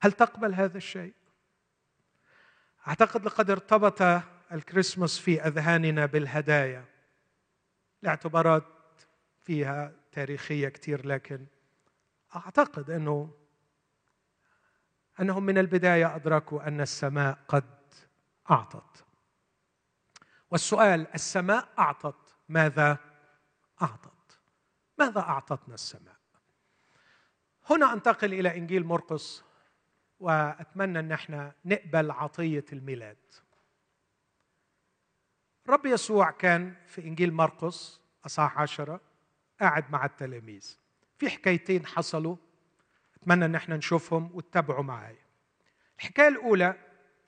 [0.00, 1.14] هل تقبل هذا الشيء؟
[2.88, 4.02] أعتقد لقد ارتبط
[4.52, 6.84] الكريسماس في أذهاننا بالهدايا.
[8.02, 8.64] لاعتبارات
[9.42, 11.46] فيها تاريخية كثير لكن
[12.36, 13.34] أعتقد أنه
[15.20, 17.64] أنهم من البداية أدركوا أن السماء قد
[18.50, 19.04] أعطت.
[20.50, 22.98] والسؤال السماء أعطت ماذا
[23.82, 24.38] أعطت؟
[24.98, 26.19] ماذا أعطتنا السماء؟
[27.70, 29.44] هنا أنتقل إلى إنجيل مرقس
[30.20, 33.16] وأتمنى أن إحنا نقبل عطية الميلاد.
[35.68, 39.00] رب يسوع كان في إنجيل مرقس اصحاح عشرة
[39.60, 40.78] قاعد مع التلاميذ.
[41.18, 42.36] في حكايتين حصلوا
[43.16, 45.24] أتمنى أن إحنا نشوفهم وتتابعوا معايا
[45.98, 46.74] الحكاية الأولى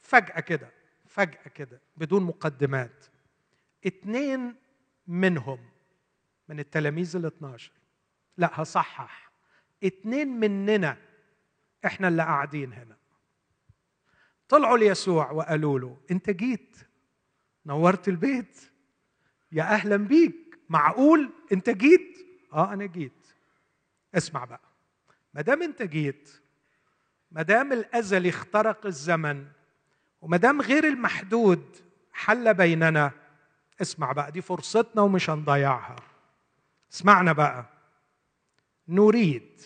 [0.00, 0.70] فجأة كده
[1.06, 3.04] فجأة كده بدون مقدمات.
[3.86, 4.56] اتنين
[5.06, 5.70] منهم
[6.48, 7.72] من التلاميذ ال 12
[8.36, 9.31] لا هصحح.
[9.84, 10.96] اتنين مننا
[11.86, 12.96] إحنا اللي قاعدين هنا.
[14.48, 16.76] طلعوا ليسوع وقالوا له انت جيت
[17.66, 18.60] نورت البيت
[19.52, 22.18] يا أهلا بيك معقول؟ انت جيت؟
[22.52, 23.26] آه أنا جيت.
[24.14, 24.60] اسمع بقى
[25.34, 26.30] ما دام انت جيت
[27.30, 29.46] ما دام الأزل اخترق الزمن
[30.20, 31.76] وما دام غير المحدود
[32.12, 33.10] حل بيننا
[33.80, 35.96] اسمع بقى دي فرصتنا ومش هنضيعها.
[36.92, 37.66] اسمعنا بقى.
[38.88, 39.60] نريد.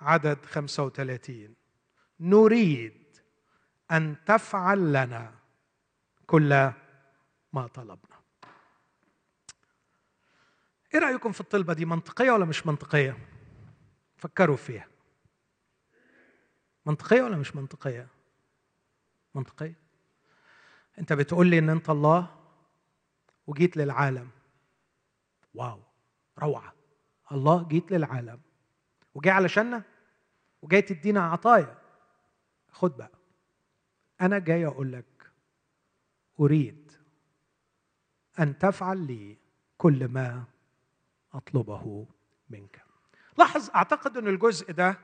[0.00, 1.54] عدد 35
[2.20, 3.16] نريد
[3.90, 5.34] أن تفعل لنا
[6.26, 6.72] كل
[7.52, 8.14] ما طلبنا.
[10.94, 13.18] إيه رأيكم في الطلبة دي؟ منطقية ولا مش منطقية؟
[14.16, 14.88] فكروا فيها.
[16.86, 18.08] منطقية ولا مش منطقية؟
[19.34, 19.74] منطقية.
[20.98, 22.36] أنت بتقول لي إن أنت الله
[23.46, 24.30] وجيت للعالم.
[25.54, 25.80] واو
[26.38, 26.73] روعة.
[27.32, 28.40] الله جيت للعالم.
[29.14, 29.82] وجاي علشاننا؟
[30.62, 31.78] وجاي تدينا عطايا.
[32.72, 33.10] خد بقى.
[34.20, 35.30] أنا جاي أقول لك
[36.40, 36.92] أريد
[38.38, 39.38] أن تفعل لي
[39.78, 40.44] كل ما
[41.32, 42.06] أطلبه
[42.50, 42.84] منك.
[43.38, 44.98] لاحظ أعتقد إن الجزء ده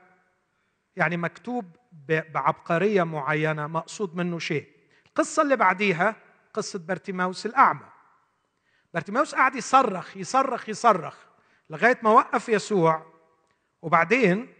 [0.95, 1.75] يعني مكتوب
[2.09, 4.69] بعبقرية معينة مقصود منه شيء.
[5.07, 6.15] القصة اللي بعديها
[6.53, 7.89] قصة برتيماوس الأعمى.
[8.93, 11.30] برتيماوس قاعد يصرخ يصرخ يصرخ.
[11.71, 13.05] لغاية ما وقف يسوع.
[13.81, 14.53] وبعدين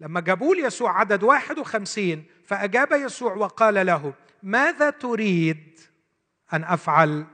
[0.00, 5.80] لما جابوا يسوع عدد واحد وخمسين فأجاب يسوع وقال له ماذا تريد
[6.52, 7.26] أن أفعل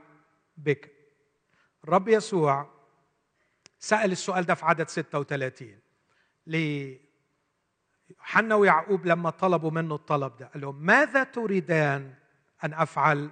[0.57, 0.91] بك؟
[1.83, 2.69] الرب يسوع
[3.79, 5.79] سأل السؤال ده في عدد 36
[6.47, 12.13] ليوحنا ويعقوب لما طلبوا منه الطلب ده قال لهم ماذا تريدان
[12.63, 13.29] أن أفعل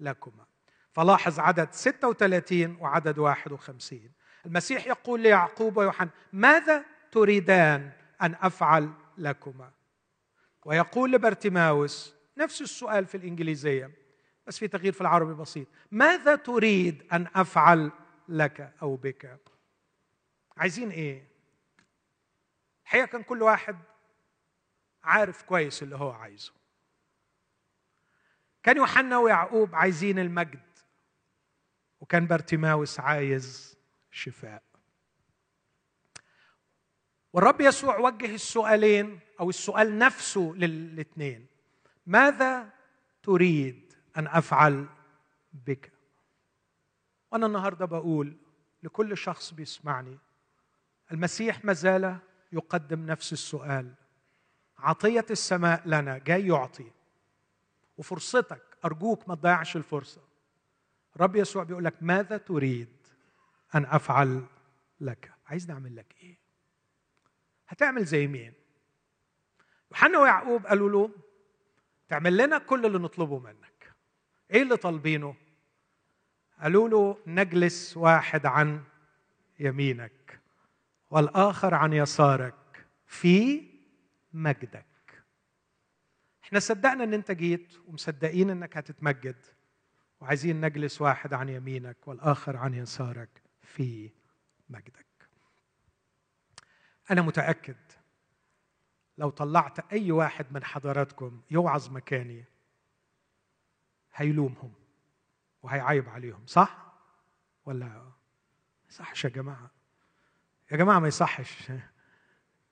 [0.00, 0.44] لكما؟
[0.92, 4.10] فلاحظ عدد 36 وعدد 51
[4.46, 9.70] المسيح يقول ليعقوب ويوحنا ماذا تريدان أن أفعل لكما؟
[10.64, 13.90] ويقول لبرتماوس نفس السؤال في الإنجليزية
[14.46, 17.90] بس في تغيير في العربي بسيط ماذا تريد أن أفعل
[18.28, 19.38] لك أو بك؟
[20.56, 21.28] عايزين إيه؟
[22.84, 23.76] الحقيقة كان كل واحد
[25.04, 26.52] عارف كويس اللي هو عايزه.
[28.62, 30.72] كان يوحنا ويعقوب عايزين المجد
[32.00, 33.71] وكان بارتيماوس عايز
[34.12, 34.62] شفاء.
[37.32, 41.46] والرب يسوع وجه السؤالين أو السؤال نفسه للاثنين
[42.06, 42.68] ماذا
[43.22, 44.86] تريد أن أفعل
[45.52, 45.92] بك؟
[47.30, 48.36] وأنا النهارده بقول
[48.82, 50.18] لكل شخص بيسمعني
[51.12, 52.18] المسيح ما زال
[52.52, 53.94] يقدم نفس السؤال.
[54.78, 56.90] عطية السماء لنا جاي يعطي.
[57.98, 60.20] وفرصتك أرجوك ما تضيعش الفرصة.
[61.16, 63.01] رب يسوع بيقول لك ماذا تريد
[63.74, 64.44] أن أفعل
[65.00, 65.32] لك.
[65.46, 66.38] عايز نعمل لك إيه؟
[67.68, 68.52] هتعمل زي مين؟
[69.90, 71.10] يوحنا ويعقوب قالوا له
[72.08, 73.92] تعمل لنا كل اللي نطلبه منك.
[74.50, 75.34] إيه اللي طالبينه؟
[76.62, 78.82] قالوا له نجلس واحد عن
[79.60, 80.40] يمينك
[81.10, 83.62] والآخر عن يسارك في
[84.32, 84.86] مجدك.
[86.44, 89.36] إحنا صدقنا إن أنت جيت ومصدقين إنك هتتمجد
[90.20, 93.41] وعايزين نجلس واحد عن يمينك والآخر عن يسارك.
[93.72, 94.10] في
[94.68, 95.06] مجدك.
[97.10, 97.76] أنا متأكد
[99.18, 102.44] لو طلعت أي واحد من حضراتكم يوعظ مكاني
[104.14, 104.72] هيلومهم
[105.62, 106.92] وهيعيب عليهم صح؟
[107.66, 108.12] ولا ما
[108.88, 109.70] يصحش يا جماعة؟
[110.72, 111.72] يا جماعة ما يصحش.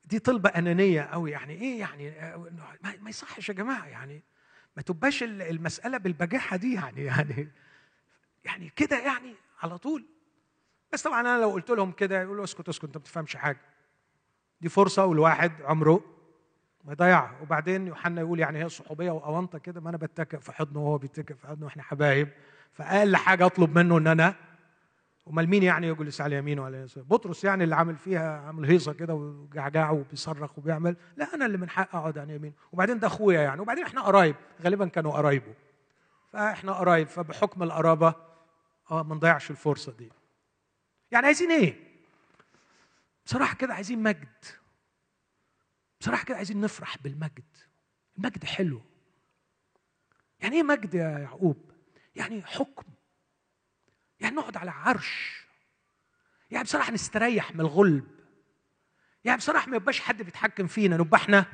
[0.05, 2.11] دي طلبة أنانية أوي يعني إيه يعني؟
[3.01, 4.22] ما يصحش يا جماعة يعني
[4.76, 7.53] ما تبقاش المسألة بالبجاحة دي يعني يعني
[8.44, 10.07] يعني كده يعني على طول.
[10.93, 13.61] بس طبعا أنا لو قلت لهم كده يقولوا اسكت اسكت أنت ما بتفهمش حاجة.
[14.61, 16.01] دي فرصة والواحد عمره
[16.84, 17.36] ما يضيعها.
[17.43, 21.34] وبعدين يوحنا يقول يعني هي صحوبية وأونطة كده ما أنا بتكئ في حضنه وهو بيتكئ
[21.34, 22.28] في حضنه وإحنا حبايب.
[22.72, 24.34] فأقل حاجة أطلب منه إن أنا
[25.28, 28.93] أمال مين يعني يجلس على يمينه ولا يسار؟ بطرس يعني اللي عامل فيها عامل هيصة
[28.93, 30.97] كده وجعجع وبيصرخ وبيعمل.
[31.16, 32.55] لا أنا اللي من حق أقعد عن يمينه.
[32.72, 33.61] وبعدين ده أخويا يعني.
[33.61, 34.36] وبعدين إحنا قرايب.
[34.62, 35.55] غالبا كانوا قرايبه.
[36.32, 37.09] فإحنا قرايب.
[37.09, 38.14] فبحكم القرابة
[38.91, 40.12] آه ما نضيعش الفرصة دي.
[41.11, 41.90] يعني عايزين إيه؟
[43.26, 44.44] بصراحة كده عايزين مجد.
[46.00, 47.56] بصراحة كده عايزين نفرح بالمجد.
[48.18, 48.82] المجد حلو.
[50.40, 51.72] يعني إيه مجد يا يعقوب؟
[52.14, 52.92] يعني حكم.
[54.20, 55.44] يعني نقعد على عرش.
[56.50, 58.20] يعني بصراحة نستريح من الغلب.
[59.24, 60.96] يعني بصراحة ما يبقاش حد بيتحكم فينا.
[60.96, 61.46] نبقى إحنا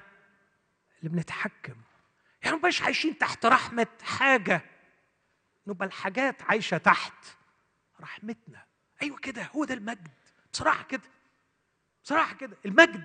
[0.99, 1.77] اللي بنتحكم.
[2.43, 4.61] يعني ما نبقاش عايشين تحت رحمة حاجة.
[5.67, 7.25] نبقى الحاجات عايشة تحت
[8.01, 8.66] رحمتنا.
[9.03, 10.09] أيوه كده هو ده المجد.
[10.53, 11.03] بصراحه كده
[12.05, 13.05] بصراحه كده المجد.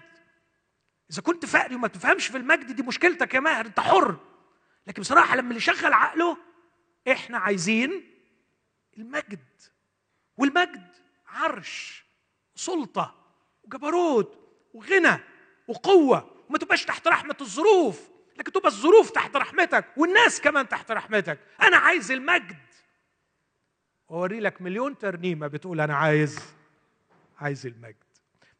[1.11, 4.19] إذا كنت فقري وما تفهمش في المجد دي مشكلتك يا ماهر أنت حر.
[4.87, 6.37] لكن بصراحه لما اللي يشغل عقله
[7.11, 8.11] إحنا عايزين
[8.97, 9.61] المجد.
[10.37, 10.95] والمجد
[11.27, 12.05] عرش
[12.55, 14.39] سلطة وجبروت
[14.73, 15.19] وغنى
[15.67, 16.45] وقوة.
[16.49, 21.39] وما تبقاش تحت رحمة الظروف لكن تبقى الظروف تحت رحمتك والناس كمان تحت رحمتك.
[21.61, 22.57] أنا عايز المجد.
[24.11, 26.39] وأوري لك مليون ترنيمة بتقول أنا عايز
[27.39, 27.95] عايز المجد.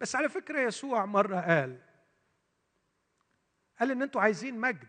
[0.02, 1.80] بس على فكرة يسوع مرة قال
[3.80, 4.88] قال إن أنتوا عايزين مجد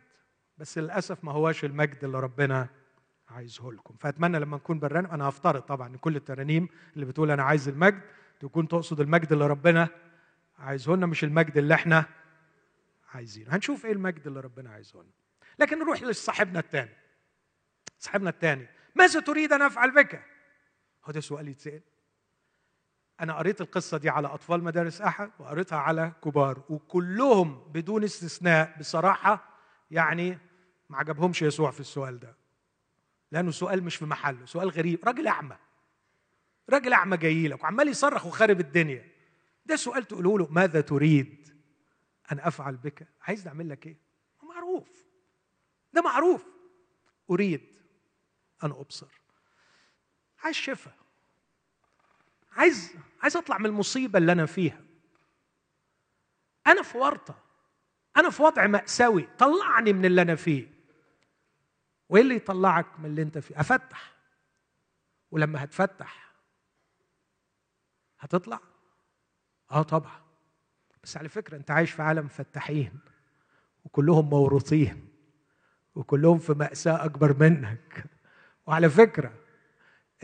[0.59, 2.69] بس للأسف ما هواش المجد اللي ربنا
[3.29, 3.95] عايزه لكم.
[4.01, 8.01] فأتمنى لما نكون برنامج أنا هفترض طبعا إن كل الترانيم اللي بتقول أنا عايز المجد
[8.41, 9.89] تكون تقصد المجد اللي ربنا
[10.59, 12.05] عايزه لنا مش المجد اللي إحنا
[13.15, 13.57] عايزينه.
[13.57, 15.13] هنشوف إيه المجد اللي ربنا عايزه لنا.
[15.59, 16.95] لكن نروح لصاحبنا الثاني
[17.99, 20.32] صاحبنا الثاني ماذا تريد أن أفعل بك؟
[21.05, 21.83] هو ده سؤال يتسأل.
[23.21, 29.59] أنا قريت القصة دي على أطفال مدارس أحد وقريتها على كبار وكلهم بدون استثناء بصراحة
[29.91, 30.39] يعني
[30.89, 32.37] ما عجبهمش يسوع في السؤال ده.
[33.33, 35.05] لأنه سؤال مش في محله سؤال غريب.
[35.05, 35.57] راجل أعمى.
[36.71, 39.13] راجل أعمى جاي لك وعمال يصرخ وخارب الدنيا.
[39.67, 41.49] ده سؤال تقوله له ماذا تريد
[42.33, 43.97] أن أفعل بك؟ عايز أعمل لك إيه؟
[44.43, 45.07] معروف.
[45.93, 46.45] ده معروف.
[47.31, 47.81] أريد
[48.65, 49.22] أن أبصر.
[50.43, 50.95] عايز شفاء.
[52.53, 54.81] عايز عايز اطلع من المصيبة اللي أنا فيها.
[56.67, 57.39] أنا في ورطة.
[58.17, 59.29] أنا في وضع مأساوي.
[59.39, 60.69] طلعني من اللي أنا فيه.
[62.09, 64.13] وإيه اللي يطلعك من اللي أنت فيه؟ أفتح.
[65.31, 66.33] ولما هتفتح
[68.19, 68.61] هتطلع؟
[69.71, 70.23] آه طبعا.
[71.03, 72.99] بس على فكرة أنت عايش في عالم فتاحين.
[73.85, 75.09] وكلهم موروثين.
[75.95, 78.05] وكلهم في مأساة أكبر منك.
[78.67, 79.42] وعلى فكرة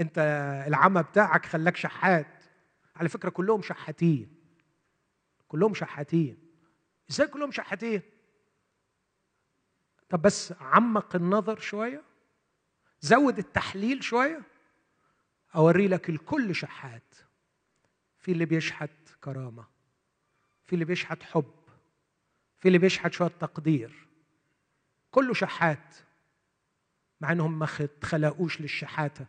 [0.00, 0.18] أنت
[0.66, 2.44] العمى بتاعك خلاك شحات.
[2.96, 4.34] على فكرة كلهم شحاتين.
[5.48, 6.38] كلهم شحاتين.
[7.10, 8.02] إزاي كلهم شحاتين؟
[10.08, 12.02] طب بس عمق النظر شوية.
[13.00, 14.42] زود التحليل شوية.
[15.54, 17.14] اوري لك الكل شحات.
[18.18, 18.90] في اللي بيشحت
[19.24, 19.66] كرامة.
[20.64, 21.54] في اللي بيشحت حب.
[22.58, 24.08] في اللي بيشحت شوية تقدير.
[25.10, 25.94] كله شحات.
[27.20, 27.66] مع انهم ما
[28.02, 29.26] خلقوش للشحاتة.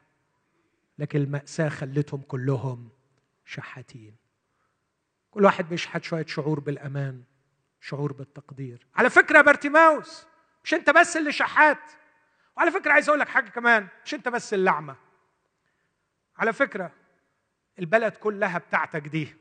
[1.00, 2.90] لكن المأساة خلتهم كلهم
[3.46, 4.16] شحاتين.
[5.32, 7.24] كل واحد بيشحت شوية شعور بالأمان
[7.82, 8.88] شعور بالتقدير.
[8.96, 10.26] على فكرة يا بارتيماوس
[10.64, 11.92] مش أنت بس اللي شحات.
[12.58, 14.96] وعلى فكرة عايز أقول لك حاجة كمان مش أنت بس اللي أعمى
[16.38, 16.92] على فكرة
[17.80, 19.36] البلد كلها بتاعتك دي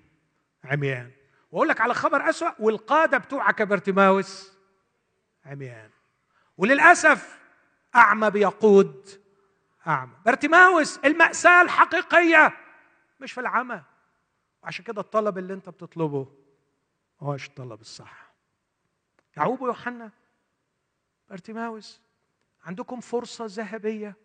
[0.64, 1.10] عميان.
[1.50, 4.52] وأقول لك على خبر أسوأ والقادة بتوعك يا بارتيماوس
[5.44, 5.90] عميان.
[6.56, 7.38] وللأسف
[7.96, 9.08] أعمى بيقود
[9.86, 10.14] أعمى.
[10.24, 12.56] بارتيماوس المأساة الحقيقية.
[13.20, 13.82] مش في العمى.
[14.62, 16.32] وعشان كده الطلب اللي انت بتطلبه
[17.20, 18.32] هوش الطلب الصح.
[19.36, 20.10] يعقوب ويوحنا.
[21.28, 22.00] بارتيماوس
[22.64, 24.16] عندكم فرصة ذهبية.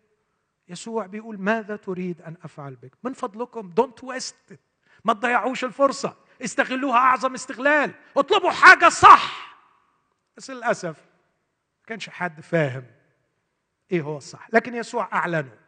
[0.68, 3.70] يسوع بيقول ماذا تريد أن أفعل بك؟ من فضلكم.
[3.70, 4.58] don't waste
[5.04, 6.16] ما تضيعوش الفرصة.
[6.44, 7.94] استغلوها أعظم استغلال.
[8.16, 9.56] اطلبوا حاجة صح.
[10.36, 10.98] بس للأسف
[11.80, 12.86] ما كانش حد فاهم.
[13.92, 15.58] إيه هو الصح؟ لكن يسوع أعلنه.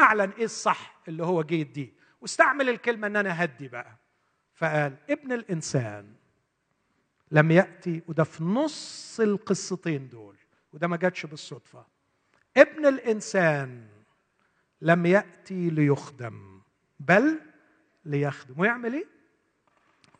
[0.00, 3.96] أعلن إيه الصح اللي هو جه دي واستعمل الكلمة إن أنا هدي بقى.
[4.54, 6.14] فقال ابن الإنسان
[7.30, 10.36] لم يأتي وده في نص القصتين دول
[10.72, 11.86] وده ما جاتش بالصدفة.
[12.56, 13.88] ابن الإنسان
[14.80, 16.60] لم يأتي ليخدم
[17.00, 17.40] بل
[18.04, 18.60] ليخدم.
[18.60, 19.06] ويعمل إيه؟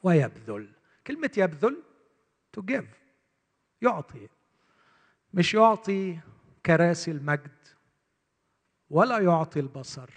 [0.03, 0.69] ويبذل.
[1.07, 1.83] كلمة يبذل
[2.59, 2.85] to give.
[3.83, 4.29] يعطي.
[5.35, 6.19] مش يعطي
[6.67, 7.67] كراسي المجد
[8.91, 10.11] ولا يعطي البصر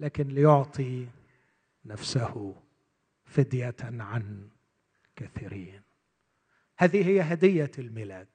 [0.00, 1.08] لكن ليعطي
[1.84, 2.54] نفسه
[3.24, 4.48] فدية عن
[5.16, 5.82] كثيرين.
[6.76, 8.28] هذه هي هدية الميلاد.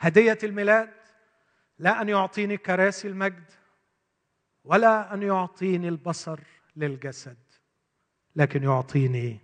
[0.00, 0.92] هدية الميلاد
[1.78, 3.50] لا أن يعطيني كراسي المجد
[4.64, 6.40] ولا أن يعطيني البصر
[6.76, 7.38] للجسد
[8.36, 9.38] لكن يعطيني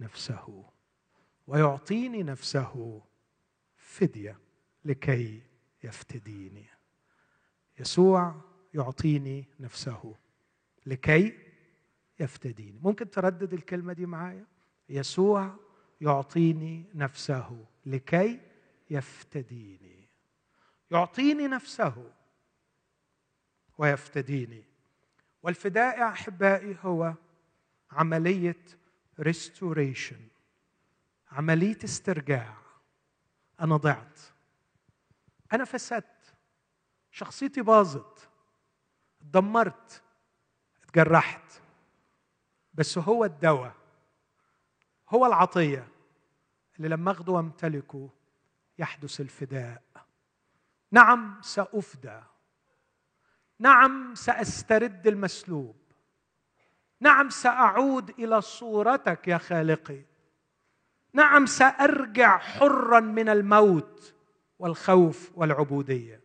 [0.00, 0.64] نفسه
[1.46, 3.02] ويعطيني نفسه
[3.76, 4.38] فدية
[4.84, 5.47] لكي
[5.84, 6.66] يفتديني.
[7.80, 8.40] يسوع
[8.74, 10.14] يعطيني نفسه
[10.86, 11.38] لكي
[12.20, 12.78] يفتديني.
[12.82, 14.46] ممكن تردد الكلمة دي معايا؟
[14.88, 15.56] يسوع
[16.00, 18.40] يعطيني نفسه لكي
[18.90, 20.08] يفتديني.
[20.90, 22.12] يعطيني نفسه
[23.78, 24.64] ويفتديني.
[25.42, 27.14] والفداء يا أحبائي هو
[27.90, 28.64] عملية
[29.20, 30.20] ريستوريشن
[31.30, 32.56] عملية استرجاع.
[33.60, 34.20] أنا ضعت.
[35.52, 36.34] أنا فسدت.
[37.10, 38.28] شخصيتي باظت.
[39.20, 40.02] اتدمرت.
[40.82, 41.62] اتجرحت.
[42.74, 43.74] بس هو الدواء.
[45.08, 45.88] هو العطية
[46.76, 48.10] اللي لما أخده وأمتلكه
[48.78, 49.82] يحدث الفداء.
[50.92, 52.20] نعم سأفدى.
[53.58, 55.76] نعم سأسترد المسلوب.
[57.00, 60.02] نعم سأعود إلى صورتك يا خالقي.
[61.12, 64.14] نعم سأرجع حرا من الموت.
[64.58, 66.20] والخوف والعبودية.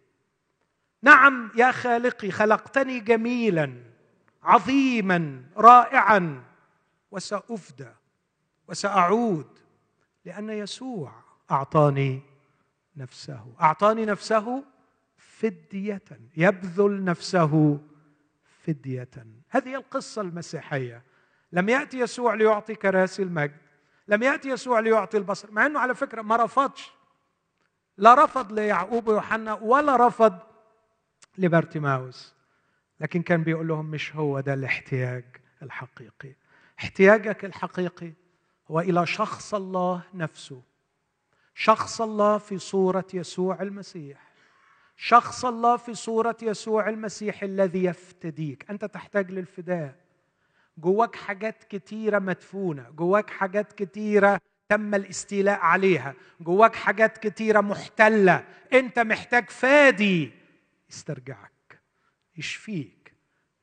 [1.01, 3.73] نعم يا خالقي خلقتني جميلا
[4.43, 6.43] عظيما رائعا
[7.11, 7.89] وسأفدى
[8.67, 9.59] وسأعود
[10.25, 11.13] لأن يسوع
[11.51, 12.21] أعطاني
[12.97, 13.53] نفسه.
[13.61, 14.63] أعطاني نفسه
[15.17, 16.01] فدية
[16.37, 17.79] يبذل نفسه
[18.63, 19.09] فدية.
[19.49, 21.03] هذه القصة المسيحية.
[21.51, 23.57] لم يأتي يسوع ليعطي كراسي المجد
[24.07, 26.91] لم يأتي يسوع ليعطي البصر مع إنه على فكرة ما رفضش.
[27.97, 30.39] لا رفض ليعقوب ويوحنا ولا رفض
[31.37, 32.33] لبرتيماوس
[32.99, 35.23] لكن كان بيقول لهم مش هو ده الاحتياج
[35.61, 36.33] الحقيقي.
[36.79, 38.13] احتياجك الحقيقي
[38.71, 40.61] هو إلى شخص الله نفسه.
[41.55, 44.33] شخص الله في صورة يسوع المسيح.
[44.97, 48.69] شخص الله في صورة يسوع المسيح الذي يفتديك.
[48.69, 49.95] أنت تحتاج للفداء.
[50.77, 52.89] جواك حاجات كتيرة مدفونة.
[52.89, 54.41] جواك حاجات كتيرة
[54.73, 56.13] تم الاستيلاء عليها.
[56.41, 58.43] جواك حاجات كتيرة محتلة.
[58.73, 60.31] انت محتاج فادي.
[60.89, 61.81] يسترجعك.
[62.37, 63.13] يشفيك.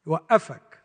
[0.06, 0.82] يوقفك.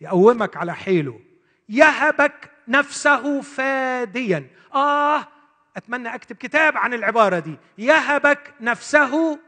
[0.00, 1.20] يقومك على حيله.
[1.68, 4.46] يهبك نفسه فاديا.
[4.74, 5.28] آه
[5.76, 7.56] أتمنى أكتب كتاب عن العبارة دي.
[7.78, 9.38] يهبك نفسه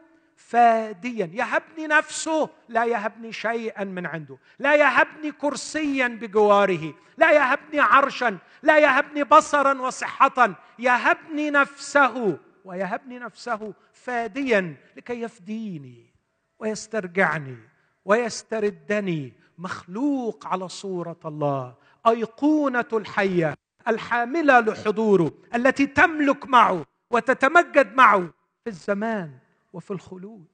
[0.49, 1.31] فاديا.
[1.33, 4.39] يهبني نفسه لا يهبني شيئا من عنده.
[4.59, 6.95] لا يهبني كرسيا بجواره.
[7.19, 8.39] لا يهبني عرشا.
[8.63, 16.15] لا يهبني بصرا وصحه يهبني نفسه ويهبني نفسه فاديا لكي يفديني
[16.59, 17.59] ويسترجعني
[18.05, 19.33] ويستردني.
[19.59, 21.75] مخلوق على صورة الله.
[22.07, 23.55] أيقونة الحية
[23.89, 28.21] الحاملة لحضوره التي تملك معه وتتمجد معه
[28.65, 29.48] في الزمان.
[29.73, 30.47] وفي الخلود.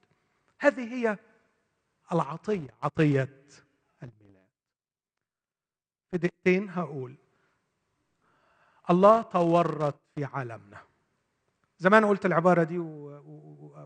[0.58, 1.18] هذه هي
[2.12, 3.46] العطية عطية
[4.02, 4.48] الميلاد.
[6.10, 7.16] في دقيقتين هقول
[8.90, 10.82] الله تورط في عالمنا.
[11.78, 12.78] زمان قلت العبارة دي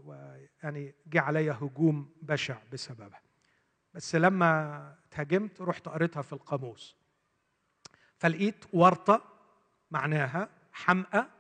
[0.02, 0.94] ويعني.
[1.06, 3.20] جه عليا هجوم بشع بسببها.
[3.94, 6.96] بس لما اتهاجمت رحت قريتها في القاموس.
[8.16, 9.22] فلقيت ورطة
[9.90, 11.30] معناها حمقى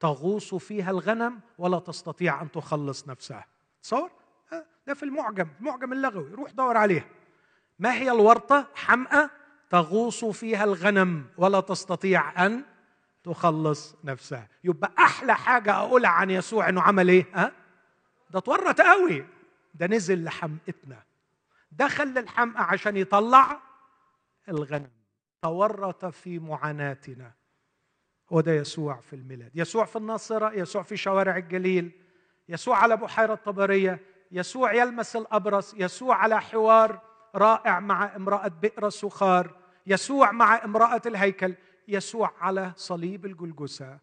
[0.00, 3.46] تغوص فيها الغنم ولا تستطيع أن تخلص نفسها.
[3.82, 4.10] تصور؟
[4.86, 7.04] ده في المعجم المعجم اللغوي روح دور عليها
[7.78, 9.30] ما هي الورطة؟ حمقى
[9.70, 12.64] تغوص فيها الغنم ولا تستطيع أن
[13.24, 14.48] تخلص نفسها.
[14.64, 17.52] يبقى أحلى حاجة اقولها عن يسوع إنه عمل إيه؟ ها؟
[18.30, 19.26] ده اتورط قوي.
[19.74, 21.02] ده نزل لحمقتنا
[21.72, 23.60] دخل للحمقى عشان يطلع
[24.48, 24.90] الغنم.
[25.42, 27.32] تورط في معاناتنا.
[28.32, 29.50] هو ده يسوع في الميلاد.
[29.54, 31.92] يسوع في الناصرة يسوع في شوارع الجليل
[32.48, 34.00] يسوع على بحيرة طبرية
[34.32, 37.02] يسوع يلمس الأبرص يسوع على حوار
[37.34, 41.54] رائع مع امرأة بئر سخار يسوع مع امرأة الهيكل
[41.88, 43.98] يسوع على صليب الجلجسة.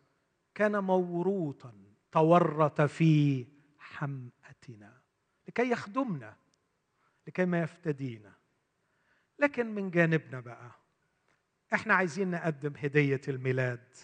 [0.55, 1.73] كان موروطا
[2.11, 3.45] تورط في
[3.79, 4.97] حمأتنا
[5.47, 6.35] لكي يخدمنا
[7.27, 8.33] لكي ما يفتدينا.
[9.39, 10.71] لكن من جانبنا بقى
[11.73, 13.95] إحنا عايزين نقدم هدية الميلاد.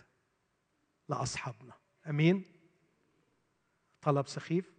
[1.09, 1.73] لأصحابنا.
[2.09, 2.45] أمين؟
[4.01, 4.73] طلب سخيف.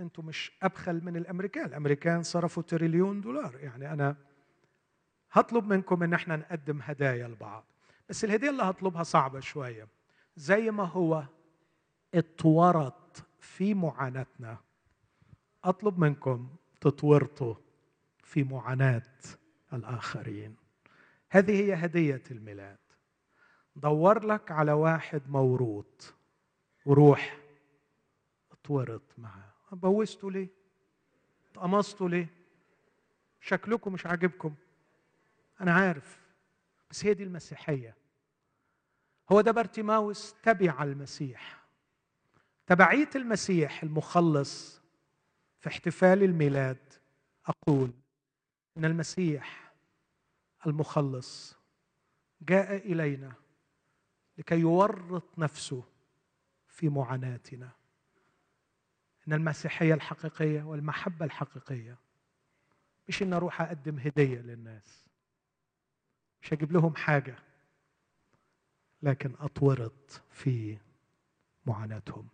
[0.00, 1.64] أنتم مش أبخل من الأمريكان.
[1.64, 3.56] الأمريكان صرفوا تريليون دولار.
[3.60, 4.16] يعني أنا
[5.32, 7.64] هطلب منكم إن إحنا نقدم هدايا لبعض.
[8.08, 9.88] بس الهدية اللي هطلبها صعبة شوية.
[10.36, 11.24] زي ما هو
[12.14, 14.58] اتورط في معاناتنا
[15.64, 16.48] أطلب منكم
[16.80, 17.54] تتورطوا
[18.24, 19.02] في معاناة
[19.72, 20.56] الآخرين.
[21.30, 22.78] هذه هي هدية الميلاد.
[23.82, 26.14] دور لك على واحد موروط
[26.86, 27.38] وروح
[28.52, 29.52] اتورط معاه.
[29.72, 30.48] بوزته ليه؟
[31.50, 32.28] اتقمصته ليه؟
[33.40, 34.54] شكلكم مش عاجبكم.
[35.60, 36.20] أنا عارف
[36.90, 37.96] بس هي دي المسيحية.
[39.32, 41.64] هو ده بارتيماوس تبع المسيح.
[42.66, 44.82] تبعية المسيح المخلص
[45.60, 46.92] في احتفال الميلاد
[47.46, 47.90] أقول
[48.76, 49.72] إن المسيح
[50.66, 51.56] المخلص
[52.42, 53.32] جاء إلينا
[54.38, 55.84] لكي يورط نفسه
[56.68, 57.70] في معاناتنا.
[59.28, 61.98] إن المسيحية الحقيقية والمحبة الحقيقية
[63.08, 65.08] مش إن أروح أقدم هدية للناس
[66.42, 67.38] مش هجيب لهم حاجة
[69.02, 70.78] لكن أتورط في
[71.66, 72.28] معاناتهم.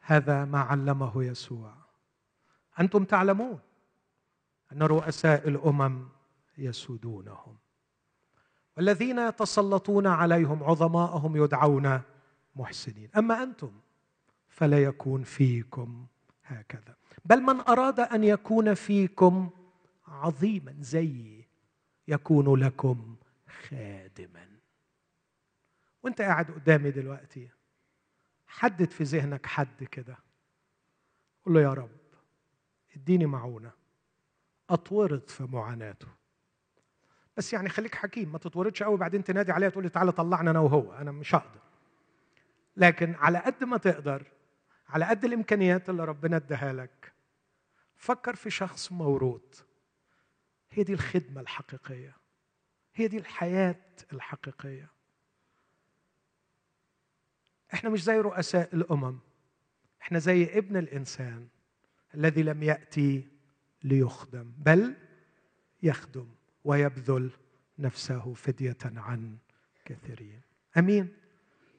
[0.00, 1.74] هذا ما علمه يسوع.
[2.80, 3.60] أنتم تعلمون
[4.72, 6.08] أن رؤساء الأمم
[6.58, 7.58] يسودونهم.
[8.76, 12.00] والذين يتسلطون عليهم عظماءهم يدعون
[12.56, 13.10] محسنين.
[13.16, 13.72] أما أنتم
[14.48, 16.06] فلا يكون فيكم
[16.44, 16.96] هكذا.
[17.24, 19.50] بل من أراد أن يكون فيكم
[20.08, 21.48] عظيما زيي
[22.08, 23.16] يكون لكم
[23.48, 24.48] خادما.
[26.02, 27.50] وأنت قاعد قدامي دلوقتي
[28.46, 30.18] حدد في ذهنك حد كده.
[31.44, 31.90] قول له يا رب
[32.96, 33.72] اديني معونة
[34.70, 36.08] اتورط في معاناته.
[37.40, 40.60] بس يعني خليك حكيم ما تتورطش قوي بعدين تنادي عليا تقول لي تعالى طلعنا أنا
[40.60, 41.60] وهو أنا مش هقدر.
[42.76, 44.32] لكن على قد ما تقدر
[44.88, 47.12] على قد الامكانيات اللي ربنا اداها لك
[47.96, 49.62] فكر في شخص موروث.
[50.70, 52.16] هي دي الخدمة الحقيقية.
[52.94, 53.76] هي دي الحياة
[54.12, 54.90] الحقيقية.
[57.74, 59.18] إحنا مش زي رؤساء الأمم.
[60.02, 61.48] إحنا زي ابن الإنسان
[62.14, 63.28] الذي لم يأتي
[63.82, 64.96] ليخدم بل
[65.82, 66.39] يخدم.
[66.64, 67.30] ويبذل
[67.78, 69.36] نفسه فدية عن
[69.84, 70.40] كثيرين.
[70.78, 71.08] أمين.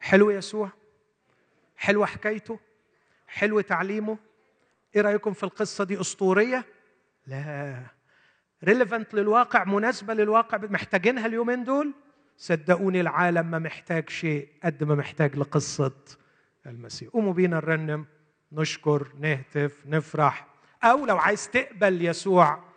[0.02, 0.70] حلو يسوع.
[1.78, 2.60] حلوة حكايته.
[3.28, 4.18] حلو تعليمه.
[4.96, 6.66] إيه رأيكم في القصة دي؟ أسطورية؟
[7.28, 7.84] لا.
[8.64, 10.58] ريليفنت للواقع مناسبة للواقع.
[10.58, 11.94] محتاجينها اليومين دول؟
[12.38, 15.96] صدقوني العالم ما محتاج شيء قد ما محتاج لقصة
[16.66, 17.10] المسيح.
[17.10, 18.06] قوموا بينا نرنم
[18.52, 20.48] نشكر نهتف نفرح.
[20.84, 22.71] أو لو عايز تقبل يسوع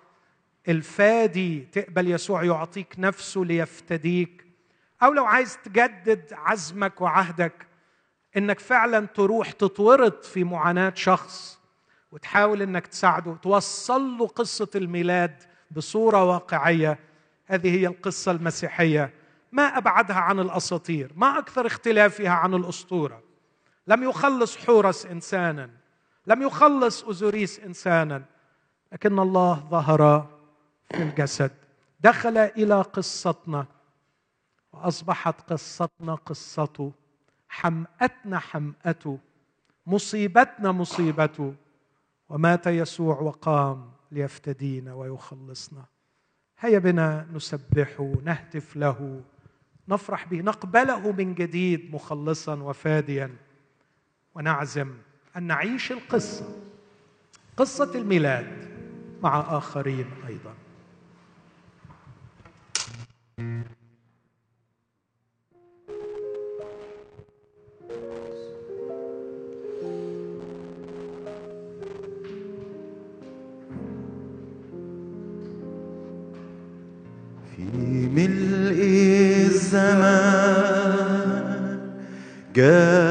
[0.68, 4.44] الفادي تقبل يسوع يعطيك نفسه ليفتديك.
[5.02, 7.66] أو لو عايز تجدد عزمك وعهدك
[8.36, 11.60] إنك فعلا تروح تتورط في معاناة شخص
[12.12, 16.98] وتحاول إنك تساعده توصل له قصة الميلاد بصورة واقعية.
[17.46, 19.14] هذه هي القصة المسيحية.
[19.52, 23.22] ما أبعدها عن الأساطير ما أكثر اختلافها عن الأسطورة.
[23.86, 25.70] لم يخلص حورس انسانا
[26.26, 28.22] لم يخلص اوزوريس انسانا
[28.92, 30.33] لكن الله ظهر
[31.02, 31.50] الجسد.
[32.00, 33.66] دخل إلى قصتنا
[34.72, 36.92] وأصبحت قصتنا قصته.
[37.48, 39.18] حمأتنا حمأته.
[39.86, 41.54] مصيبتنا مصيبته.
[42.28, 45.84] ومات يسوع وقام ليفتدينا ويخلصنا.
[46.58, 49.22] هيا بنا نسبحه نهتف له.
[49.88, 53.36] نفرح به نقبله من جديد مخلصا وفاديا.
[54.34, 54.94] ونعزم
[55.36, 56.48] أن نعيش القصة
[57.56, 58.74] قصة الميلاد
[59.22, 60.54] مع آخرين أيضا.
[78.14, 78.80] ملء
[79.46, 80.54] الزمان
[82.54, 83.03] جاء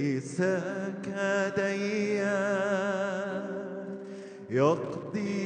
[0.00, 0.42] ليس
[1.04, 2.30] كديان
[4.50, 5.39] يقضي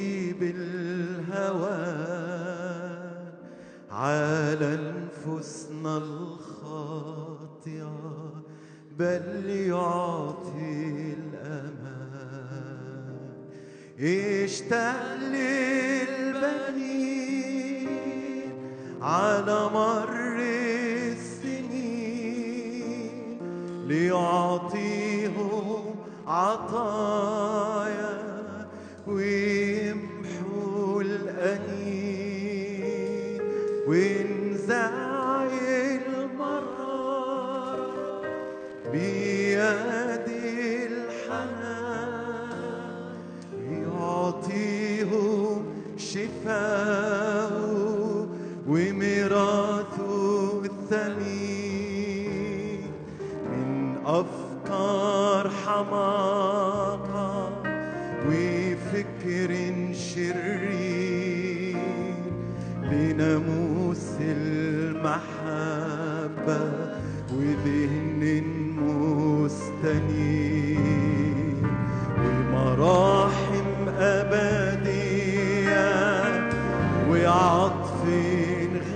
[77.25, 78.05] وعطف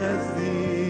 [0.00, 0.87] غزير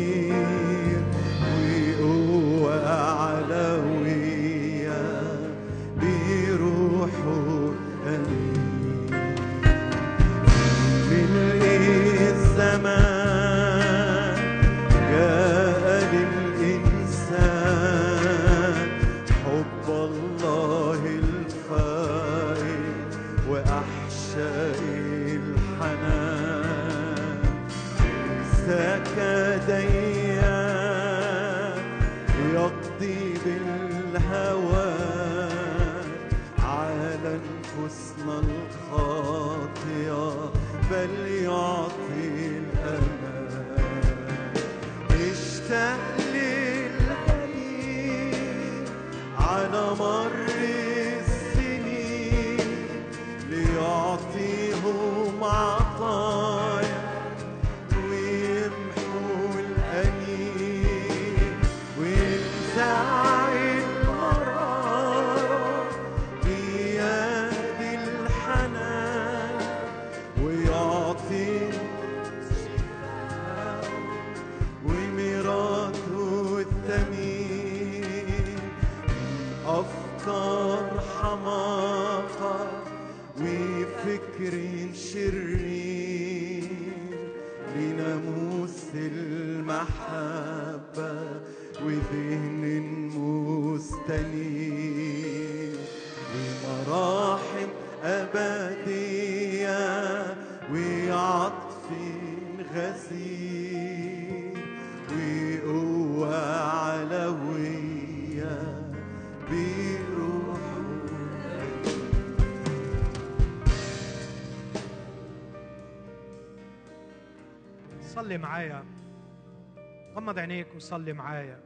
[120.28, 121.60] غمض عينيك وصلي معايا.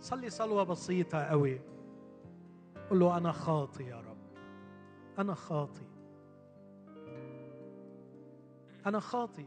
[0.00, 1.60] صلي صلوة بسيطة قوي.
[2.90, 4.16] قل له أنا خاطي يا رب.
[5.18, 5.86] أنا خاطي.
[8.86, 9.46] أنا خاطي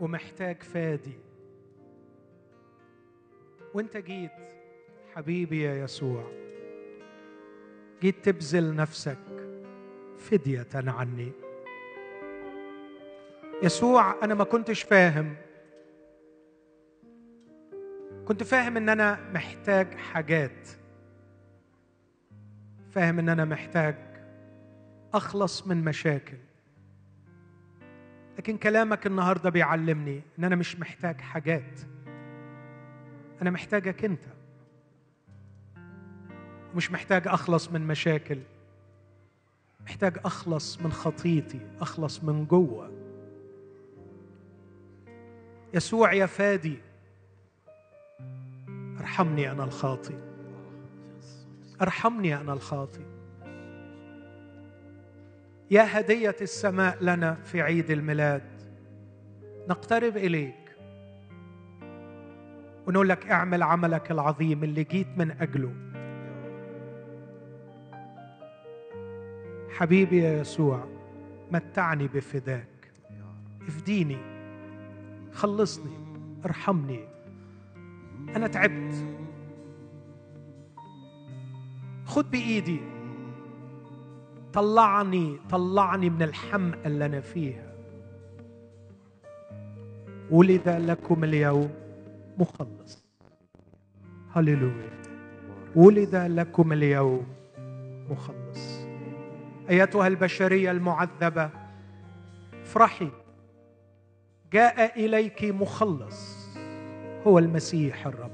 [0.00, 1.18] ومحتاج فادي.
[3.74, 4.32] وانت جيت
[5.14, 6.24] حبيبي يا يسوع.
[8.02, 9.18] جيت تبذل نفسك
[10.16, 11.32] فدية عني.
[13.62, 15.47] يسوع أنا ما كنتش فاهم.
[18.28, 20.68] كنت فاهم إن أنا محتاج حاجات.
[22.90, 23.96] فاهم إن أنا محتاج
[25.14, 26.36] أخلص من مشاكل.
[28.38, 31.80] لكن كلامك النهارده بيعلمني إن أنا مش محتاج حاجات.
[33.42, 34.24] أنا محتاجك أنت.
[36.74, 38.38] مش محتاج أخلص من مشاكل.
[39.80, 42.92] محتاج أخلص من خطيتي أخلص من جوة.
[45.74, 46.87] يسوع يا فادي
[49.00, 50.14] أرحمني أنا الخاطي
[51.82, 53.04] أرحمني أنا الخاطي
[55.70, 58.42] يا هدية السماء لنا في عيد الميلاد
[59.68, 60.76] نقترب إليك.
[62.86, 65.74] ونقول لك اعمل عملك العظيم اللي جيت من أجله.
[69.70, 70.88] حبيبي يا يسوع
[71.50, 72.92] متعني بفداك.
[73.68, 74.18] افديني
[75.32, 75.96] خلصني
[76.44, 77.17] ارحمني.
[78.36, 78.94] أنا تعبت.
[82.04, 82.80] خد بإيدي.
[84.52, 87.72] طلعني طلعني من الحمقى اللي أنا فيها.
[90.30, 91.70] ولد لكم اليوم
[92.38, 93.04] مخلص.
[94.32, 95.02] هللويا.
[95.76, 97.26] ولد لكم اليوم
[98.10, 98.78] مخلص.
[99.70, 101.50] أيتها البشرية المعذبة
[102.62, 103.10] افرحي
[104.52, 106.37] جاء إليك مخلص.
[107.26, 108.30] هو المسيح الرب.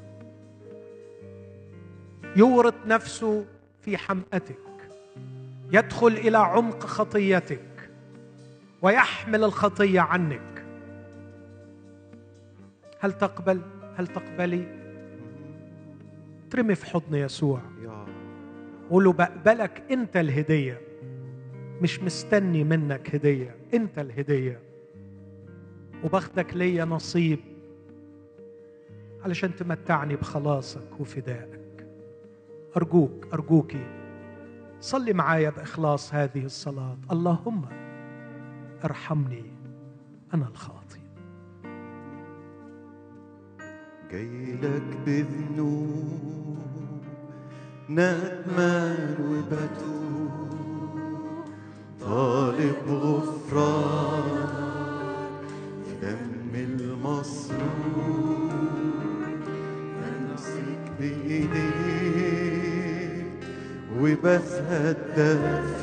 [2.36, 3.44] يورط نفسه
[3.80, 4.58] في حمأتك.
[5.72, 7.90] يدخل إلى عمق خطيتك.
[8.82, 10.64] ويحمل الخطية عنك.
[13.00, 13.60] هل تقبل؟
[13.96, 14.64] هل تقبلي؟
[16.50, 17.60] ترمي في حضن يسوع.
[17.84, 18.06] يا
[18.90, 20.80] قول له بقبلك أنت الهدية.
[21.82, 23.56] مش مستني منك هدية.
[23.74, 24.60] أنت الهدية.
[26.04, 27.53] وباخدك ليا نصيب.
[29.24, 31.86] علشان تمتعني بخلاصك وفدائك.
[32.76, 33.86] أرجوك أرجوكي
[34.80, 36.96] صلي معايا بإخلاص هذه الصلاة.
[37.12, 37.62] اللهم
[38.84, 39.44] ارحمني
[40.34, 40.98] أنا الخاطئ.
[44.10, 46.58] جاي لك بذنوب
[47.88, 50.30] ندمان وبتوب
[52.00, 54.54] طالب غفرانك
[55.84, 58.43] في دم المصروف
[61.04, 63.24] امسك بايديك
[64.00, 65.32] وبتهدى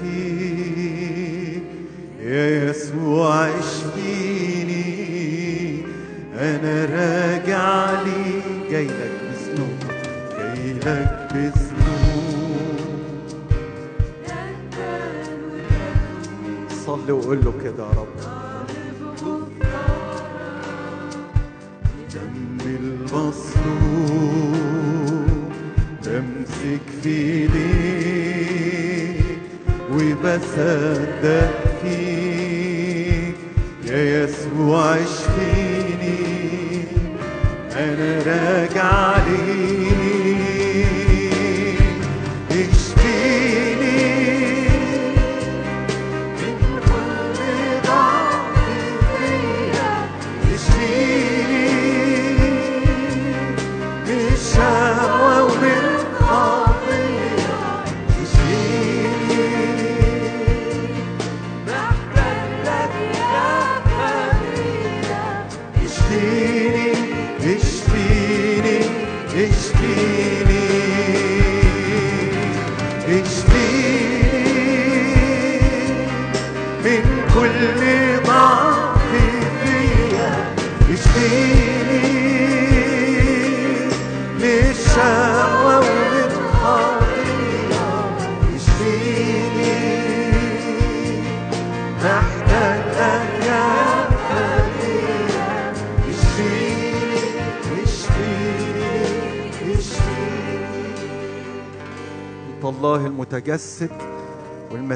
[0.02, 1.64] فيك
[2.22, 4.86] يا يسوع اشفيني
[6.40, 8.42] أنا راجع لي
[8.72, 9.80] جاي لك بذنوب
[10.38, 11.72] جاي لك بذنوب.
[16.86, 18.08] صلي وقول له كده يا رب.
[22.14, 24.01] دم المصروف
[27.06, 27.56] ايديك
[29.94, 31.71] وبصدق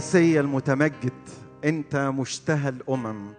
[0.06, 1.14] والمسيا المتمجد
[1.66, 3.34] أنت مشتهى الأمم.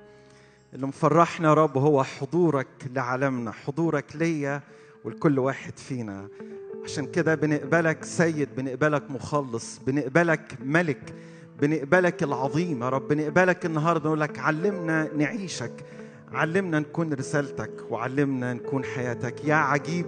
[0.74, 4.60] اللي مفرحنا يا رب هو حضورك لعالمنا حضورك ليا
[5.04, 6.28] ولكل واحد فينا.
[6.84, 11.14] عشان كده بنقبلك سيد بنقبلك مخلص بنقبلك ملك
[11.60, 13.08] بنقبلك العظيم يا رب.
[13.08, 15.84] بنقبلك النهارده نقول لك علمنا نعيشك
[16.32, 19.44] علمنا نكون رسالتك وعلمنا نكون حياتك.
[19.44, 20.06] يا عجيب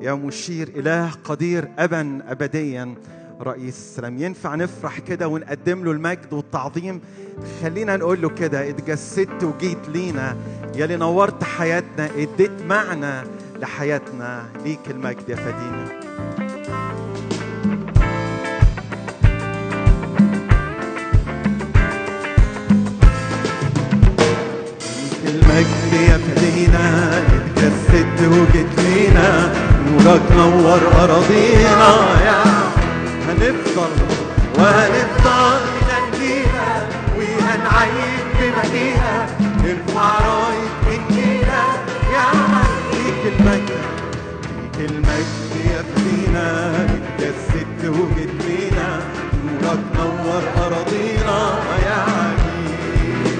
[0.00, 2.94] يا مشير إله قدير أبا أبديا.
[3.42, 4.18] رئيس السلام.
[4.18, 7.00] ينفع نفرح كده ونقدم له المجد والتعظيم؟
[7.62, 10.36] خلينا نقول له كده اتجسدت وجيت لينا.
[10.76, 13.28] يا اللي نورت حياتنا اديت معنى
[13.58, 14.44] لحياتنا.
[14.64, 15.84] ليك المجد يا فدينا
[25.24, 29.52] المجد يا فدينا اتجسدت وجيت لينا.
[29.90, 31.78] نورك نور أراضينا.
[32.24, 32.63] يا
[33.28, 33.92] هنفضل
[34.58, 36.86] وهنفضل ننجيها
[37.16, 39.26] وهنعيد بمدينة.
[39.64, 41.66] نرفع راية انجيلها
[42.12, 42.26] يا
[42.92, 43.80] ليك المجد
[44.62, 46.46] ليك المجد يا فدينا
[46.84, 49.00] اتجسدت وجيت لينا
[49.46, 51.38] نورك نور أراضينا.
[51.86, 53.38] يا عجيب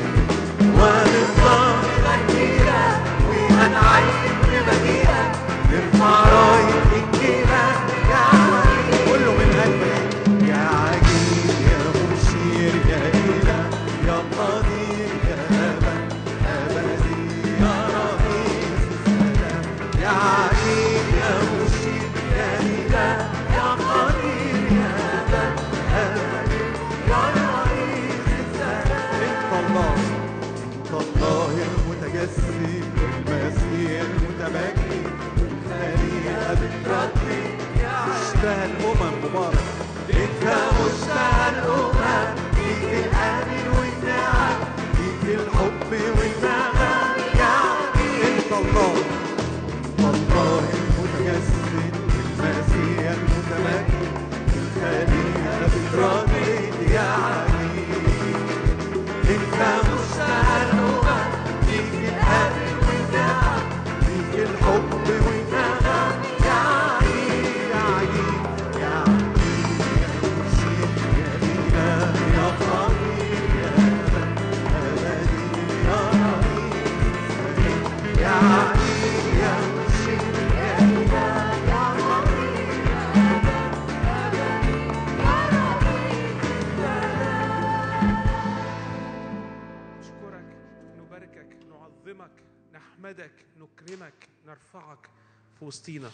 [95.84, 96.10] وسطينا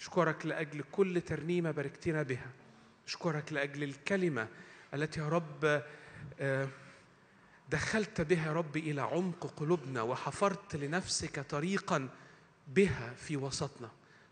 [0.00, 2.50] نشكرك لأجل كل ترنيمة باركتنا بها.
[3.06, 4.48] نشكرك لأجل الكلمة
[4.94, 5.82] التي يا رب
[6.40, 6.68] آه،
[7.70, 12.08] دخلت بها يا رب إلى عمق قلوبنا وحفرت لنفسك طريقا
[12.68, 13.90] بها في وسطنا.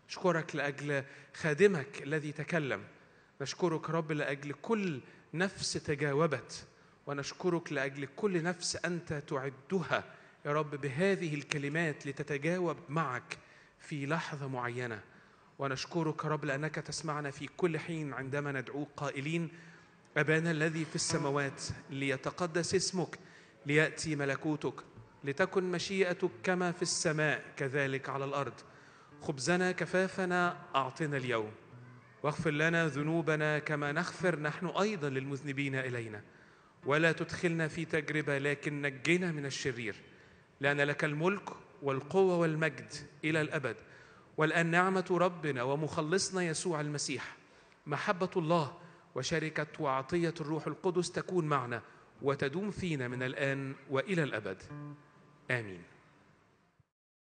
[0.09, 1.03] نشكرك لأجل
[1.33, 2.83] خادمك الذي تكلم.
[3.41, 4.99] نشكرك رب لأجل كل
[5.33, 6.65] نفس تجاوبت.
[7.07, 10.03] ونشكرك لأجل كل نفس أنت تعدها
[10.45, 13.37] يا رب بهذه الكلمات لتتجاوب معك.
[13.89, 14.99] في لحظة معينة.
[15.59, 19.49] ونشكرك رب لأنك تسمعنا في كل حين عندما ندعوك قائلين
[20.17, 23.19] أبانا الذي في السماوات ليتقدس اسمك
[23.65, 24.73] ليأتي ملكوتك
[25.23, 28.53] لتكن مشيئتك كما في السماء كذلك على الأرض.
[29.21, 31.51] خبزنا كفافنا أعطنا اليوم.
[32.23, 36.21] واغفر لنا ذنوبنا كما نغفر نحن أيضا للمذنبين إلينا.
[36.85, 39.95] ولا تدخلنا في تجربة لكن نجنا من الشرير.
[40.59, 41.49] لأن لك الملك
[41.83, 42.93] والقوة والمجد
[43.23, 43.75] إلى الأبد.
[44.37, 47.37] والان نعمه ربنا ومخلصنا يسوع المسيح.
[47.87, 48.77] محبة الله
[49.15, 51.81] وشركة وعطية الروح القدس تكون معنا
[52.21, 54.63] وتدوم فينا من الآن وإلى الأبد.
[55.51, 55.83] آمين.